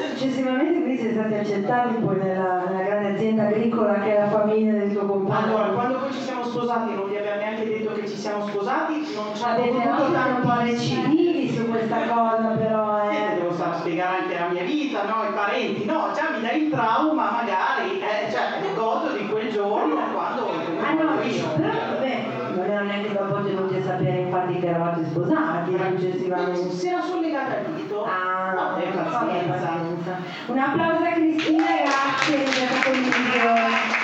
[0.10, 4.74] Successivamente quindi siete stati accettati poi nella, nella grande azienda agricola che è la famiglia
[4.74, 5.58] del tuo compagno.
[5.58, 8.94] Allora, quando poi ci siamo sposati, non vi abbiamo neanche detto che ci siamo sposati,
[9.16, 11.35] non ci hanno Avete voluto anche un po' tanto su
[11.76, 13.36] questa cosa però Eh, eh.
[13.36, 15.24] devo stare a spiegare anche la mia vita, no?
[15.30, 19.96] I parenti, no, già mi dai il trauma magari, eh, cioè godo di quel giorno
[20.14, 20.52] quando
[20.84, 21.48] Ah no, io.
[21.56, 26.70] però vabbè, non erano neanche dopo tenuti a sapere infatti che eravate sposati successivamente.
[26.72, 28.04] Si era sollegata al dito.
[28.06, 29.54] Ah, no, è pazienza.
[29.54, 30.18] pazienza.
[30.48, 34.04] Un applauso a Cristina, grazie per questa condivisione.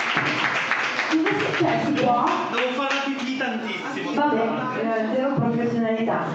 [1.12, 2.24] Invece, cioè, si può?
[2.52, 4.12] Devo fare la pipì tantissimo.
[4.14, 4.42] Vabbè,
[4.82, 5.34] eh, zero
[5.92, 6.26] professionalità.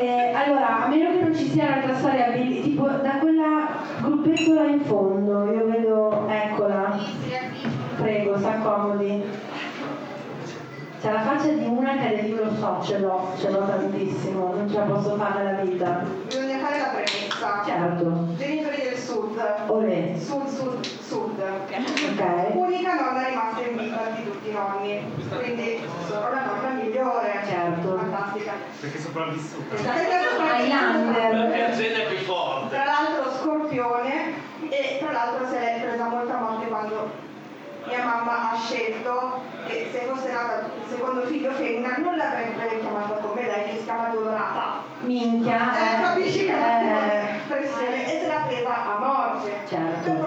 [0.00, 3.68] Eh, allora, a meno che non ci sia un'altra storia, tipo da quella
[4.00, 6.98] gruppettola in fondo, io vedo, eccola,
[8.00, 9.22] prego, si accomodi.
[11.00, 14.70] C'è la faccia di una che io lo so, ce l'ho, ce l'ho tantissimo, non
[14.70, 16.04] ce la posso fare nella vita.
[16.26, 17.62] Bisogna fare la premessa.
[17.66, 18.26] Certo.
[18.36, 19.42] Genitori del sud.
[19.66, 20.14] Olè.
[20.16, 21.38] Sud, sud, sud.
[21.38, 22.54] Ok.
[22.54, 25.12] Unica nonna rimasta in vita di tutti i nonni.
[25.28, 27.44] Quindi sono la nonna migliore.
[27.46, 27.96] Certo.
[27.98, 28.52] Fantastica.
[28.80, 29.74] Perché sopravvissuto.
[29.76, 31.68] Highlander.
[31.68, 32.74] La gente è più forte.
[32.74, 37.10] Tra l'altro scorpione e tra l'altro se l'è presa molto a morte quando
[37.86, 43.14] mia mamma ha scelto che se fosse nata il secondo figlio femmina non l'avrebbe chiamata
[43.14, 44.82] come lei che si chiama Dorata.
[45.00, 45.72] Minchia.
[45.74, 49.50] Eh, capisci che eh, pressione e se l'ha presa a morte.
[49.68, 50.21] Certo.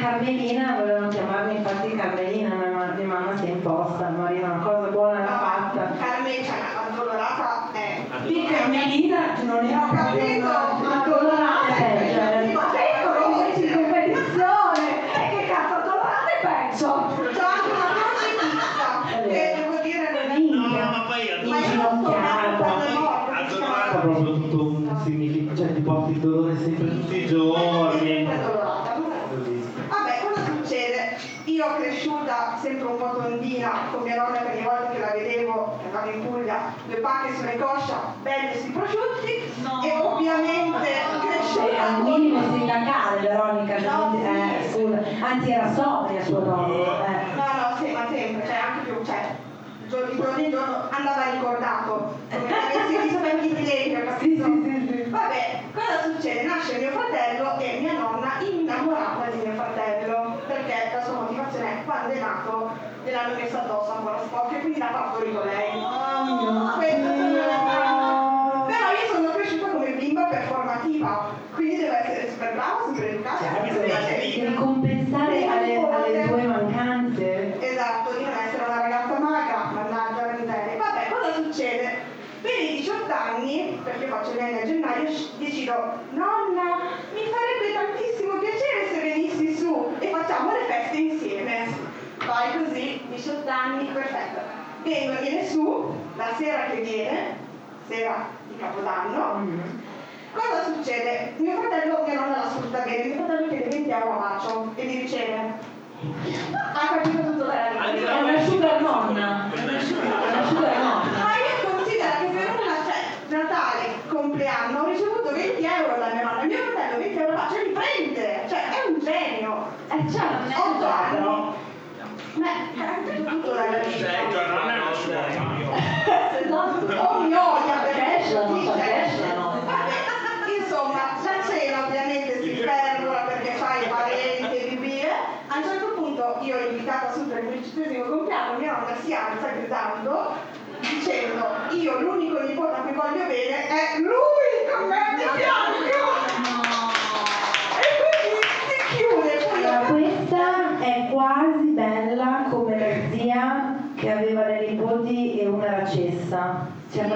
[0.00, 5.18] Carmelina, volevano chiamarmi infatti Carmelina, ma mia mamma si è imposta, Marina, una cosa buona
[5.18, 5.92] l'ha fatta.
[5.98, 6.54] Carmelina,
[6.88, 8.26] addolorata, eh.
[8.26, 11.39] Sì, Carmelina non era proprio addolorata.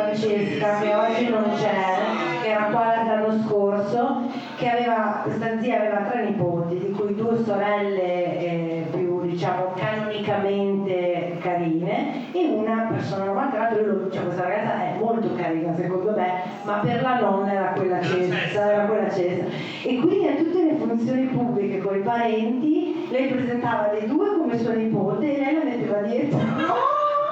[0.04, 4.22] Francesca che oggi non c'è, che era qua l'anno scorso,
[4.58, 11.38] che aveva, questa zia aveva tre nipoti, di cui due sorelle eh, più diciamo canonicamente
[11.40, 16.42] carine e una persona normale, tra l'altro cioè, questa ragazza è molto carina secondo me,
[16.64, 19.44] ma per la nonna era quella cessa, era quella cessa.
[19.84, 24.58] E quindi a tutte le funzioni pubbliche con i parenti lei presentava le due come
[24.58, 26.38] sua nipote e lei la metteva dietro.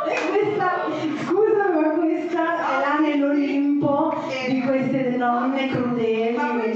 [0.04, 0.81] E questa,
[5.22, 6.74] nonne crudeli, Ma infami.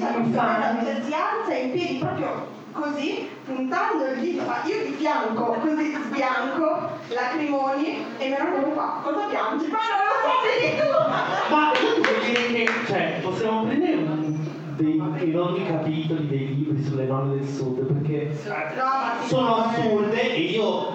[0.85, 5.97] cioè, si alza in piedi proprio così, puntando il dito, ma io di fianco, così
[6.05, 9.67] sbianco, lacrimoni, e nonna mi fa, cosa piangi?
[9.69, 11.55] Ma non lo so, vedi tu!
[11.55, 14.39] Ma io devo dire che, cioè, possiamo prendere un,
[14.77, 20.93] dei enormi capitoli dei libri sulle nonne del sud perché si sono assurde e io,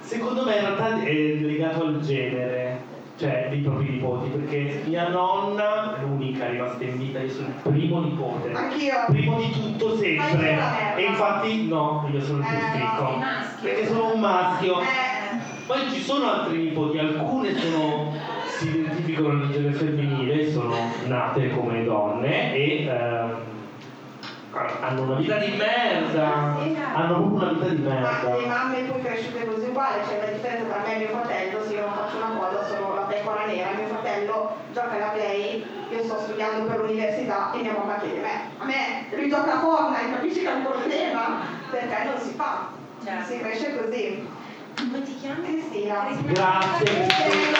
[0.00, 2.77] secondo me in realtà è legato al genere,
[3.18, 8.00] cioè dei propri nipoti, perché mia nonna, l'unica rimasta in vita, io sono il primo
[8.00, 8.52] nipote.
[8.52, 8.94] Anch'io.
[9.08, 10.36] Primo di tutto sempre.
[10.36, 10.94] merda.
[10.94, 13.18] E infatti no, io sono il più Eh, ricco.
[13.62, 14.80] Perché sono un maschio.
[14.80, 14.86] Eh,
[15.66, 18.14] Poi ci sono altri nipoti, alcune sono,
[18.56, 23.36] si identificano nel genere femminile, sono nate come donne e ehm,
[24.80, 26.56] hanno una vita di merda.
[26.94, 28.46] Hanno proprio una vita di ma le merda.
[28.46, 31.80] mamme poi cresciute così uguali, cioè la differenza tra me e mio fratello, se io
[31.80, 32.58] non faccio una cosa
[33.18, 37.72] la pecora nera, mio fratello gioca alla play, io sto studiando per l'università e mia
[37.72, 41.40] mamma chiede me, a me lui gioca a Fortnite, capisci che è un problema?
[41.70, 42.68] Perché non si fa,
[43.26, 44.26] si cresce così.
[44.78, 45.42] Come ti chiami?
[45.44, 46.06] Cristina.
[46.22, 47.58] Grazie, Cristina.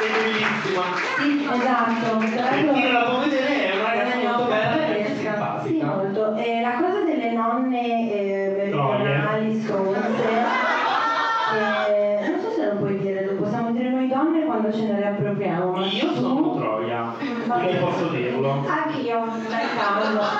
[0.00, 0.82] Bellissima.
[1.16, 2.18] Sì, esatto.
[2.18, 5.86] Tra l'altro- Cristina la può vedere, è una ragazza molto bella e Sì, simpatica.
[5.86, 6.34] molto.
[6.36, 10.41] E la cosa delle nonne eh, meridionali stronze,
[14.72, 15.70] ce ne riappropriamo.
[15.72, 18.50] ma Io tu- sono Troia, quindi posso dirlo.
[18.66, 20.20] Anch'io, dai cavolo.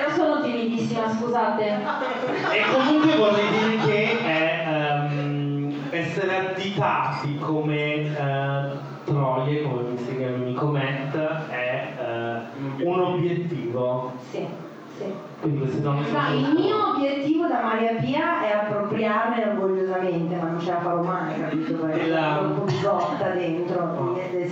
[0.00, 1.64] Io sono timidissima, scusate.
[1.66, 8.70] E comunque vorrei dire che è, ehm, essere additati come eh,
[9.04, 11.14] troie, come mi insegna il mio Matt,
[11.48, 14.12] è eh, un obiettivo.
[14.30, 14.46] Sì,
[14.96, 15.12] sì.
[15.40, 16.18] Quindi queste donne sono...
[16.20, 21.02] No, il mio obiettivo da Maria Pia è appropriarmene orgogliosamente, ma non ce la farò
[21.02, 21.74] mai, capito?
[21.74, 23.28] Perché Della- sono un po' bigotta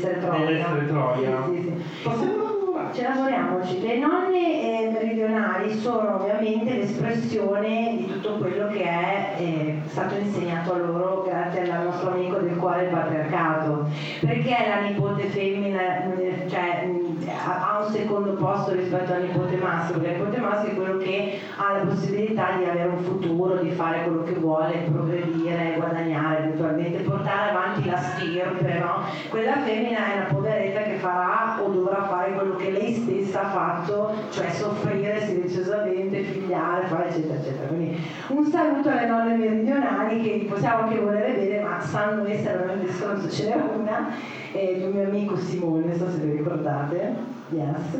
[0.00, 0.46] dentro di di essere troia.
[0.46, 1.44] Dell'essere troia.
[1.46, 2.02] Sì, sì, sì.
[2.02, 2.46] Possiamo?
[2.92, 3.80] Ce lavoriamoci.
[3.80, 10.74] Le nonne eh, meridionali sono ovviamente l'espressione di tutto quello che è eh, stato insegnato
[10.74, 13.88] a loro grazie al nostro amico del cuore il patriarcato.
[14.20, 16.88] Perché la nipote femmina eh, cioè,
[17.28, 19.98] ha un secondo posto rispetto al nipote maschio?
[19.98, 23.70] Perché il nipote maschio è quello che ha la possibilità di avere un futuro, di
[23.70, 29.02] fare quello che vuole, progredire, guadagnare, eventualmente portare avanti la stirpe, no?
[29.28, 33.48] Quella femmina è una poveretta che farà o dovrà fare quello che lei stessa ha
[33.48, 37.66] fatto, cioè soffrire silenziosamente, figliare, fare eccetera eccetera.
[37.66, 42.92] Quindi un saluto alle nonne meridionali che possiamo anche volere bene, ma sanno essere veramente
[42.92, 43.28] stronzo.
[43.28, 44.10] Ce n'era una
[44.52, 47.14] eh, di un mio amico Simone, non so se vi ricordate,
[47.48, 47.98] yes.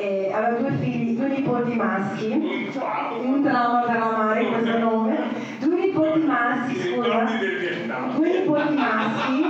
[0.00, 5.18] Eh, aveva due figli, due nipoti maschi, un trauma per amare questo nome,
[5.58, 7.24] due nipoti maschi, scusa,
[8.16, 9.44] due nipoti maschi,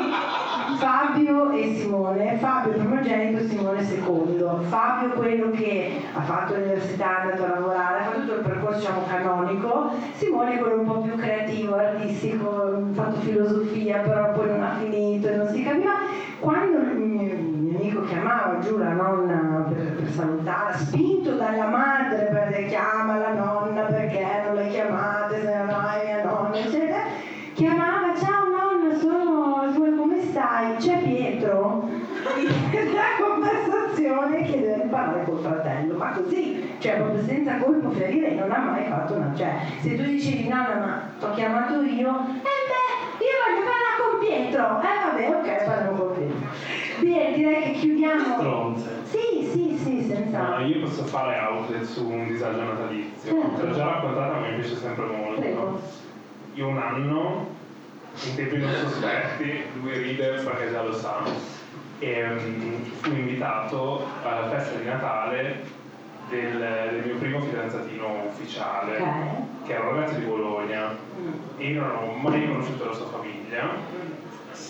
[0.79, 4.61] Fabio e Simone, Fabio primogenito, Simone secondo.
[4.69, 8.79] Fabio quello che ha fatto l'università, è andato a lavorare, ha fatto tutto il percorso
[8.79, 14.63] diciamo, canonico, Simone quello un po' più creativo, artistico, ha fatto filosofia, però poi non
[14.63, 15.93] ha finito e non si capiva.
[16.41, 21.67] Quando il mio, il mio amico chiamava giù la nonna per, per salutarla, spinto dalla
[21.67, 27.03] madre perché chiama la nonna perché non la chiamate, se no è mia nonna, eccetera,
[27.55, 30.77] chiamava ciao nonna, sono, come stai?
[30.77, 31.89] C'è Pietro?
[32.23, 38.51] La conversazione chiedeva di parlare col fratello, ma così, cioè proprio senza colpo ferire, non
[38.51, 42.61] ha mai fatto una, cioè se tu dicevi nonna ma ti ho chiamato io, eh
[42.69, 46.49] beh, io voglio parlare con Pietro, eh vabbè ok parliamo con Pietro.
[47.01, 48.35] Bene, direi che chiudiamo.
[48.37, 49.00] Stronze.
[49.11, 50.39] Sì, sì, sì, senza.
[50.39, 53.33] Ma io posso fare outlet su un disagio natalizio.
[53.33, 53.57] Certo.
[53.57, 55.41] Te l'ho già raccontata, ma mi piace sempre molto.
[55.41, 55.81] Prego.
[56.55, 57.47] Io un anno,
[58.25, 61.23] in tempi non sospetti, lui ride perché già lo sa,
[61.99, 65.63] e mm, fui invitato alla festa di Natale
[66.29, 66.59] del,
[66.91, 69.65] del mio primo fidanzatino ufficiale, Ok.
[69.67, 70.97] che era un ragazzo di Bologna.
[71.57, 73.75] E io non avevo mai conosciuto la sua famiglia,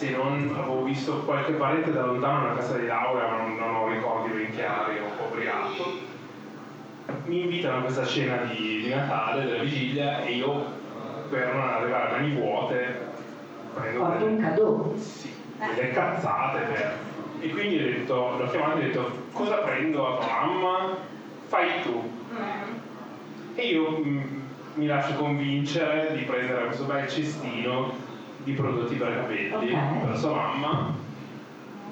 [0.00, 3.74] se non avevo visto qualche parente da lontano nella casa di laurea, ma non, non
[3.74, 5.92] ho ricordi ben chiari, un po' ubriaco.
[7.26, 10.64] Mi invitano a questa cena di, di Natale, della vigilia, e io,
[11.28, 12.98] per non arrivare a mani vuote,
[13.74, 14.94] prendo Porto un cadeau.
[14.96, 15.34] sì,
[15.74, 16.98] delle cazzate per...
[17.40, 20.96] E quindi ho detto, l'ho chiamato e ho detto, cosa prendo a tua mamma?
[21.48, 22.10] Fai tu.
[23.54, 24.20] E io mm,
[24.76, 27.99] mi lascio convincere di prendere questo bel cestino
[28.44, 30.04] di prodotti per capelli Ok.
[30.06, 30.94] per sua mamma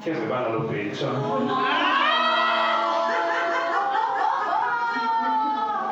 [0.03, 1.11] che aveva l'alopecia.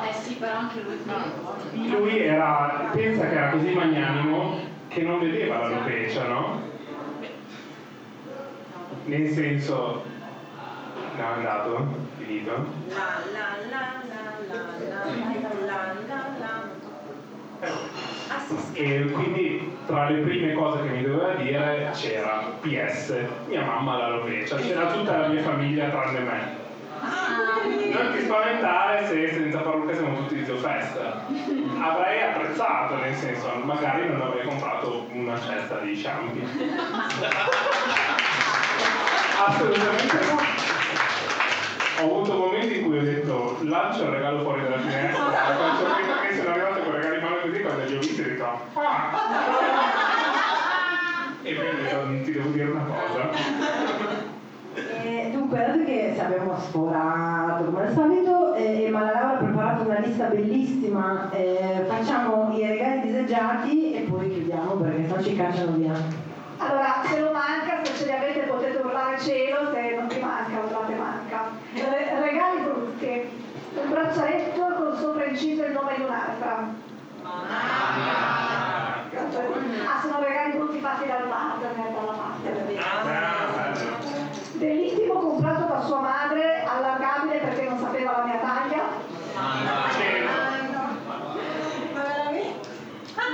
[0.09, 1.91] Eh sì, però anche lui.
[1.91, 6.61] Lui era, pensa che era così magnanimo che non vedeva l'alopecia, no?
[9.05, 10.05] Nel senso,
[11.17, 11.87] no, è andato,
[12.19, 12.67] finito.
[18.72, 23.14] E quindi tra le prime cose che mi doveva dire c'era PS,
[23.48, 26.64] mia mamma l'alopecia, c'era tutta la mia famiglia tranne me.
[27.93, 31.27] Non ti spaventare se senza parrucca siamo tutti di festa.
[31.81, 36.44] Avrei apprezzato, nel senso, magari non avrei comprato una cesta di shampoo.
[39.47, 40.40] Assolutamente no.
[41.98, 45.31] Ho avuto momenti in cui ho detto lancio il regalo fuori dalla finestra,
[48.37, 49.11] detto ah!
[51.43, 53.31] E detto "Non ti devo dire una cosa.
[55.05, 59.85] Eh, dunque, dato che abbiamo sforato come al solito, eh, ma la Laura ha preparato
[59.85, 65.71] una lista bellissima, eh, facciamo i regali disagiati e poi chiudiamo perché sennò ci cacciano
[65.77, 65.93] via.
[66.59, 70.59] Allora, se lo manca, se ce li avete potete urlare cielo, se non ti manca,
[70.65, 71.49] urlate manca.
[71.75, 73.29] Re- regali brutti.
[73.83, 76.69] Un braccialetto con sopra inciso il nome di un'altra.
[79.87, 82.55] Ah, sono regali brutti fatti dal partner, dalla partner.
[84.55, 88.85] Bellissimo comprato da sua madre, allargabile perché non sapeva la mia taglia.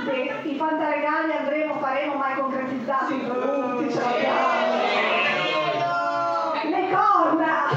[0.05, 4.81] Beh, I fantaregali andremo, faremo mai concretizzati i prodotti, ce l'abbiamo.
[6.63, 7.69] Le corna!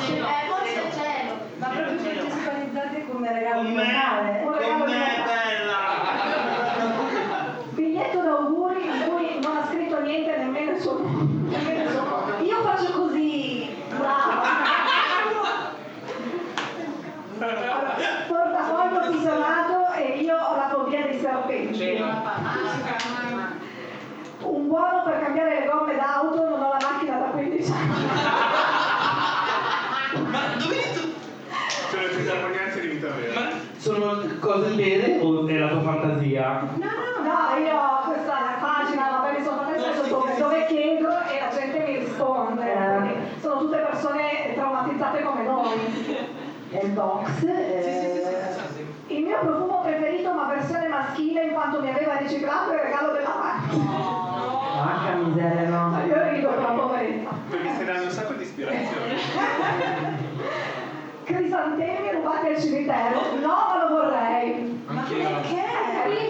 [0.00, 1.32] Eh, forse è cielo.
[1.58, 3.84] Ma proprio principalizzate come regalo di Com'è?
[3.86, 4.42] Natale.
[4.44, 5.24] Un regalo di Com'è Natale.
[5.24, 5.78] bella!
[7.70, 12.42] Biglietto d'auguri in cui non ha scritto niente nemmeno il suo nemmeno il suo nome.
[12.42, 14.42] Io faccio così, brava.
[21.72, 22.06] Cielo.
[24.42, 28.06] Un buono per cambiare le gomme d'auto, non ho la macchina da 15 anni.
[30.30, 31.00] Ma dove hai detto?
[31.90, 33.40] Cioè le testimonianze di vita vera.
[33.40, 33.46] Ma
[33.78, 36.60] Sono cose vere o è la tua fantasia?
[36.76, 41.48] No, io ho questa pagina, vabbè, mi sono fatta spesso dove, dove chiedo e la
[41.56, 42.62] gente mi risponde.
[42.62, 46.32] quindi sono tutte persone traumatizzate come noi.
[46.70, 47.42] È il box.
[47.44, 48.22] eh,
[49.08, 53.34] Il mio profumo preferito, ma versione maschile, in quanto mi aveva riciclato il regalo della
[53.36, 53.84] macchina.
[53.84, 55.98] Porca miseria, no.
[56.06, 57.30] Io rido però poveretta.
[57.50, 59.14] Mi stai dando un sacco di ispirazione.
[61.24, 63.20] Crisantemi rubati al cimitero.
[63.40, 64.82] No, ma lo vorrei.
[64.86, 65.62] Ma perché?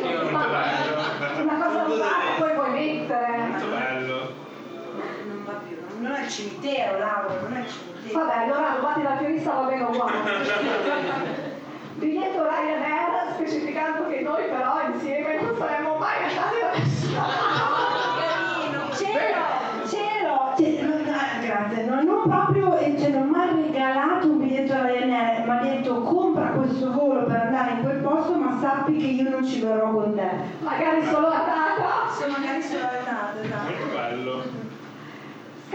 [0.07, 1.43] Io ma- bello.
[1.43, 3.37] Una cosa rubata poi puoi mettere.
[3.49, 4.33] Molto bello.
[5.27, 7.84] Non va più, non è il cimitero, Laura, non è il cimitero.
[8.15, 10.19] Vabbè, allora rubati dal fiorista va bene uguale.
[11.97, 17.23] Biglietto Ryanair specificando che noi però insieme non saremmo mai andati da nessuna
[20.57, 24.75] cioè, non- ah, grazie, non ho proprio, eh, cioè, non mi ha regalato un biglietto
[24.75, 29.07] Ryanair, mi ha detto compra questo volo per andare in quel posto, ma sappi che
[29.07, 30.31] io non ci verrò con te.
[30.61, 32.09] Magari solo andata.
[32.11, 34.04] Se magari sono andata, esatto.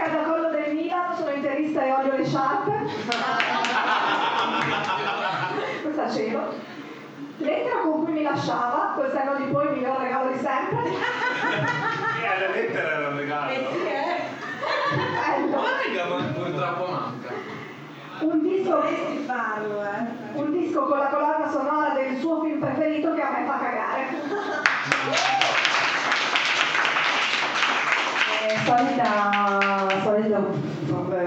[0.00, 2.72] Scatacollo del Milan, sono interista e odio le sciarpe.
[5.82, 6.54] Questa cielo.
[7.36, 10.78] Lettera con cui mi lasciava, col senno di poi il miglior regalo di sempre.
[12.22, 13.52] E alla lettera era un regalo.
[15.28, 15.62] Bello.
[15.62, 17.32] raga, ma purtroppo manca.
[18.20, 20.06] Un disco, Dovresti farlo, eh.
[20.32, 24.08] un disco con la colonna sonora del suo film preferito che a me fa cagare.
[25.12, 25.50] Eh,
[28.64, 30.40] solita, solita,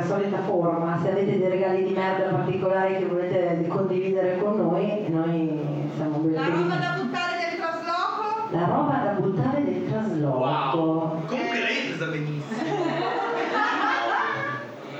[0.06, 5.90] solita forma, se avete dei regali di merda particolari che volete condividere con noi, noi
[5.96, 8.48] siamo ben La roba da buttare del trasloco?
[8.52, 10.38] La roba da buttare del trasloco.
[10.38, 11.26] Wow.
[11.26, 12.62] Comunque lei è presa benissimo.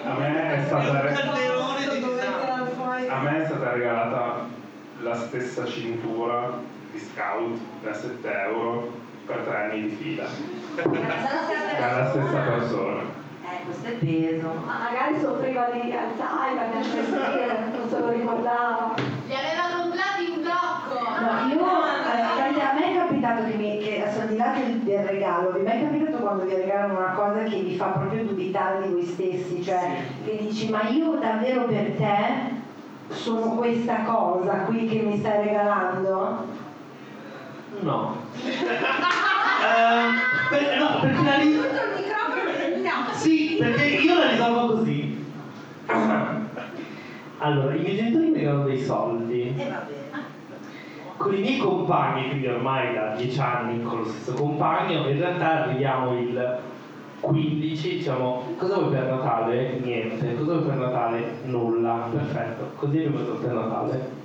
[0.06, 1.32] A me è stata, disastro.
[3.10, 4.46] a me è stata regalata
[5.02, 6.60] la stessa cintura
[6.92, 8.92] di scout da 7 euro
[9.26, 10.26] per tre anni di fila.
[10.76, 13.02] Dalla stessa persona.
[13.44, 14.48] Eh, questo è peso.
[14.66, 18.96] Ma magari soffriva di Alzheimer, di non se lo ricordava.
[19.28, 20.98] Li aveva comprati in blocco.
[21.20, 25.06] No, io, allora, a me è capitato che, mi, che al di là del, del
[25.06, 28.88] regalo, vi è mai capitato quando vi regalano una cosa che vi fa proprio dubitare
[28.88, 32.62] di voi stessi, cioè che dici ma io davvero per te
[33.10, 36.62] sono questa cosa qui che mi stai regalando?
[37.84, 38.16] No.
[38.44, 38.50] Eh,
[40.50, 42.42] per- no, perché la ris- Tutto il microfono,
[42.84, 43.14] no.
[43.14, 45.26] Sì, perché io la risolvo così.
[47.40, 49.54] Allora, i miei genitori mi regalano dei soldi.
[49.58, 50.02] E va bene.
[51.18, 55.64] Con i miei compagni, quindi ormai da dieci anni con lo stesso compagno, in realtà
[55.64, 56.58] arriviamo il
[57.20, 59.80] 15, diciamo, cosa vuoi per Natale?
[59.82, 60.36] Niente.
[60.36, 61.38] Cosa vuoi per Natale?
[61.46, 62.08] Nulla.
[62.12, 62.72] Perfetto.
[62.76, 64.22] Così abbiamo fatto per Natale.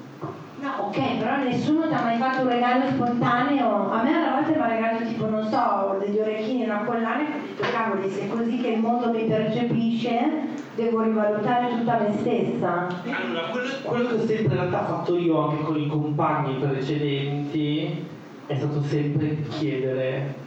[0.79, 3.91] Ok, però nessuno ti ha mai fatto un regalo spontaneo.
[3.91, 7.25] A me una volta mi ha regalato tipo, non so, degli orecchini, una collana e
[7.25, 10.31] ho detto, cavoli, se è così che il mondo mi percepisce,
[10.77, 12.87] devo rivalutare tutta me stessa.
[13.05, 18.07] Allora, quello, quello che ho sempre in realtà fatto io anche con i compagni precedenti
[18.47, 20.47] è stato sempre chiedere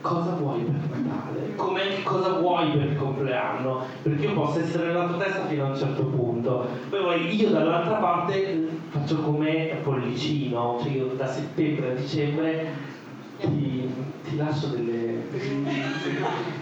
[0.00, 5.06] cosa vuoi per Natale, come, cosa vuoi per il compleanno, perché io posso essere nella
[5.06, 10.92] tua testa fino a un certo punto, poi io dall'altra parte faccio come pollicino, cioè
[10.92, 12.68] io da settembre a dicembre
[13.40, 13.90] ti,
[14.24, 15.22] ti lascio delle,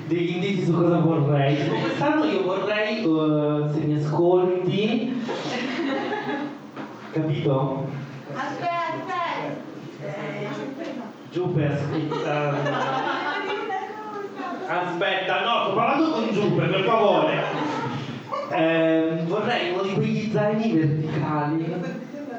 [0.06, 1.68] degli indizi, su cosa vorrei.
[1.68, 5.22] Quest'anno io vorrei, eh, se mi ascolti,
[7.12, 7.86] capito?
[8.34, 9.32] Aspetta, aspetta.
[11.64, 13.22] Aspetta.
[14.66, 17.42] Aspetta, no, sto parlando con Giuppe, per favore.
[18.50, 21.74] Eh, vorrei uno di quegli zaini verticali,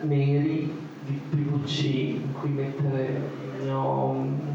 [0.05, 0.71] neri,
[1.05, 3.21] di PVC, in cui mettere
[3.57, 4.53] il mio...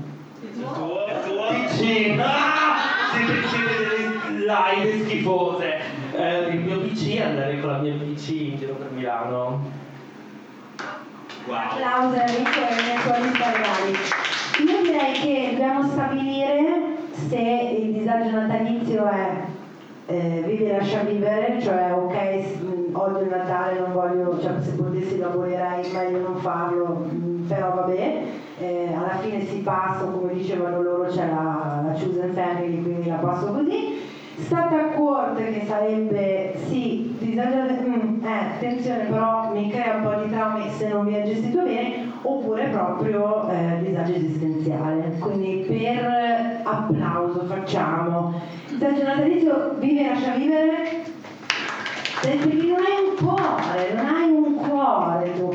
[1.48, 2.18] PC!
[2.18, 2.70] Ah!
[3.12, 5.80] Siete, siete delle live schifose!
[6.14, 9.78] Eh, il mio PC e andare con la mia PC in giro per Milano.
[11.48, 13.96] Applauso Enrico e ai tuoi regali.
[14.66, 16.96] Io direi che dobbiamo stabilire
[17.28, 19.44] se il disagio natalizio è
[20.10, 22.14] eh, vivi e lascia vivere, cioè ok,
[22.60, 27.46] mh, odio il Natale, non voglio, cioè se potessi lo abolirei, meglio non farlo, mh,
[27.46, 28.22] però vabbè,
[28.58, 33.16] eh, alla fine si passa, come dicevano loro c'è la, la chosen family, quindi la
[33.16, 33.98] passo così.
[34.36, 40.22] Stata a corte che sarebbe sì, disagio, mm, eh, attenzione però mi crea un po'
[40.22, 45.16] di traumi se non viene gestito bene, oppure proprio eh, disagio esistenziale.
[45.18, 48.40] Quindi per applauso facciamo.
[48.68, 51.04] Disagio natalizio vive e lascia vivere?
[52.20, 55.54] Perché non hai un cuore, non hai un cuore tu.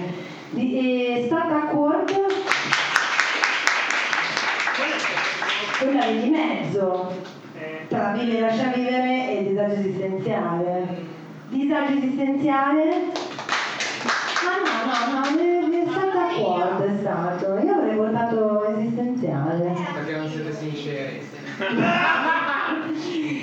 [0.50, 2.26] Di, eh, stata d'accordo?
[5.78, 7.12] Quella lì di mezzo,
[7.90, 11.14] tra vive e lascia vivere e disagio esistenziale.
[11.50, 13.12] Disagio esistenziale?
[14.48, 15.65] Ah no, no, no,
[16.36, 17.58] è, è stato.
[17.60, 19.74] Io avrei votato esistenziale.
[19.94, 21.28] Perché non siete sinceri.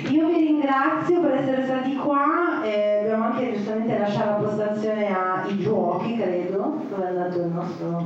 [0.09, 5.03] Io vi ringrazio per essere stati qua, eh, abbiamo anche giustamente lasciato la postazione
[5.42, 5.42] giochi,
[7.13, 8.03] andato il nostro...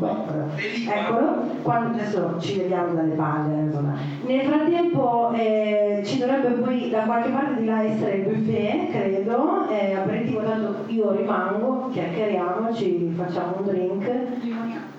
[0.57, 3.95] Eccolo, quando adesso ci vediamo dalle palle, insomma.
[4.25, 9.67] Nel frattempo eh, ci dovrebbe poi da qualche parte di là essere il buffet, credo,
[9.69, 14.11] eh, aperitivo tanto io rimango, chiacchieriamo, ci facciamo un drink.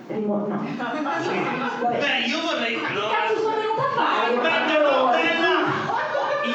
[0.07, 0.59] Rimo- no.
[1.81, 2.75] Beh, io vorrei.
[2.81, 4.35] Cazzo sono venuta a fare?
[4.41, 4.79] Bella!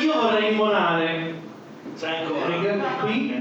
[0.03, 1.35] Io vorrei limonare.
[1.97, 2.83] C'è ancora.
[3.01, 3.41] Qui?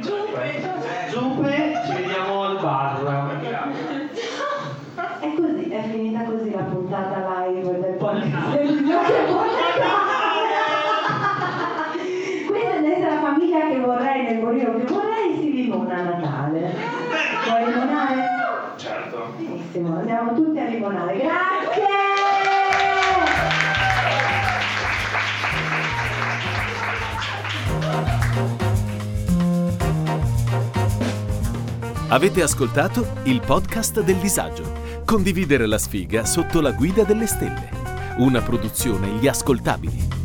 [1.10, 2.03] Giuppe, ci
[14.54, 16.76] morire che vorrei si limona a Natale.
[17.48, 18.28] Vuoi limonare?
[18.78, 19.34] Certo.
[19.38, 21.18] Benissimo, andiamo tutti a limonare.
[21.18, 21.92] Grazie!
[32.10, 34.82] Avete ascoltato il podcast del disagio.
[35.04, 37.70] Condividere la sfiga sotto la guida delle stelle.
[38.18, 40.23] Una produzione Gli Ascoltabili.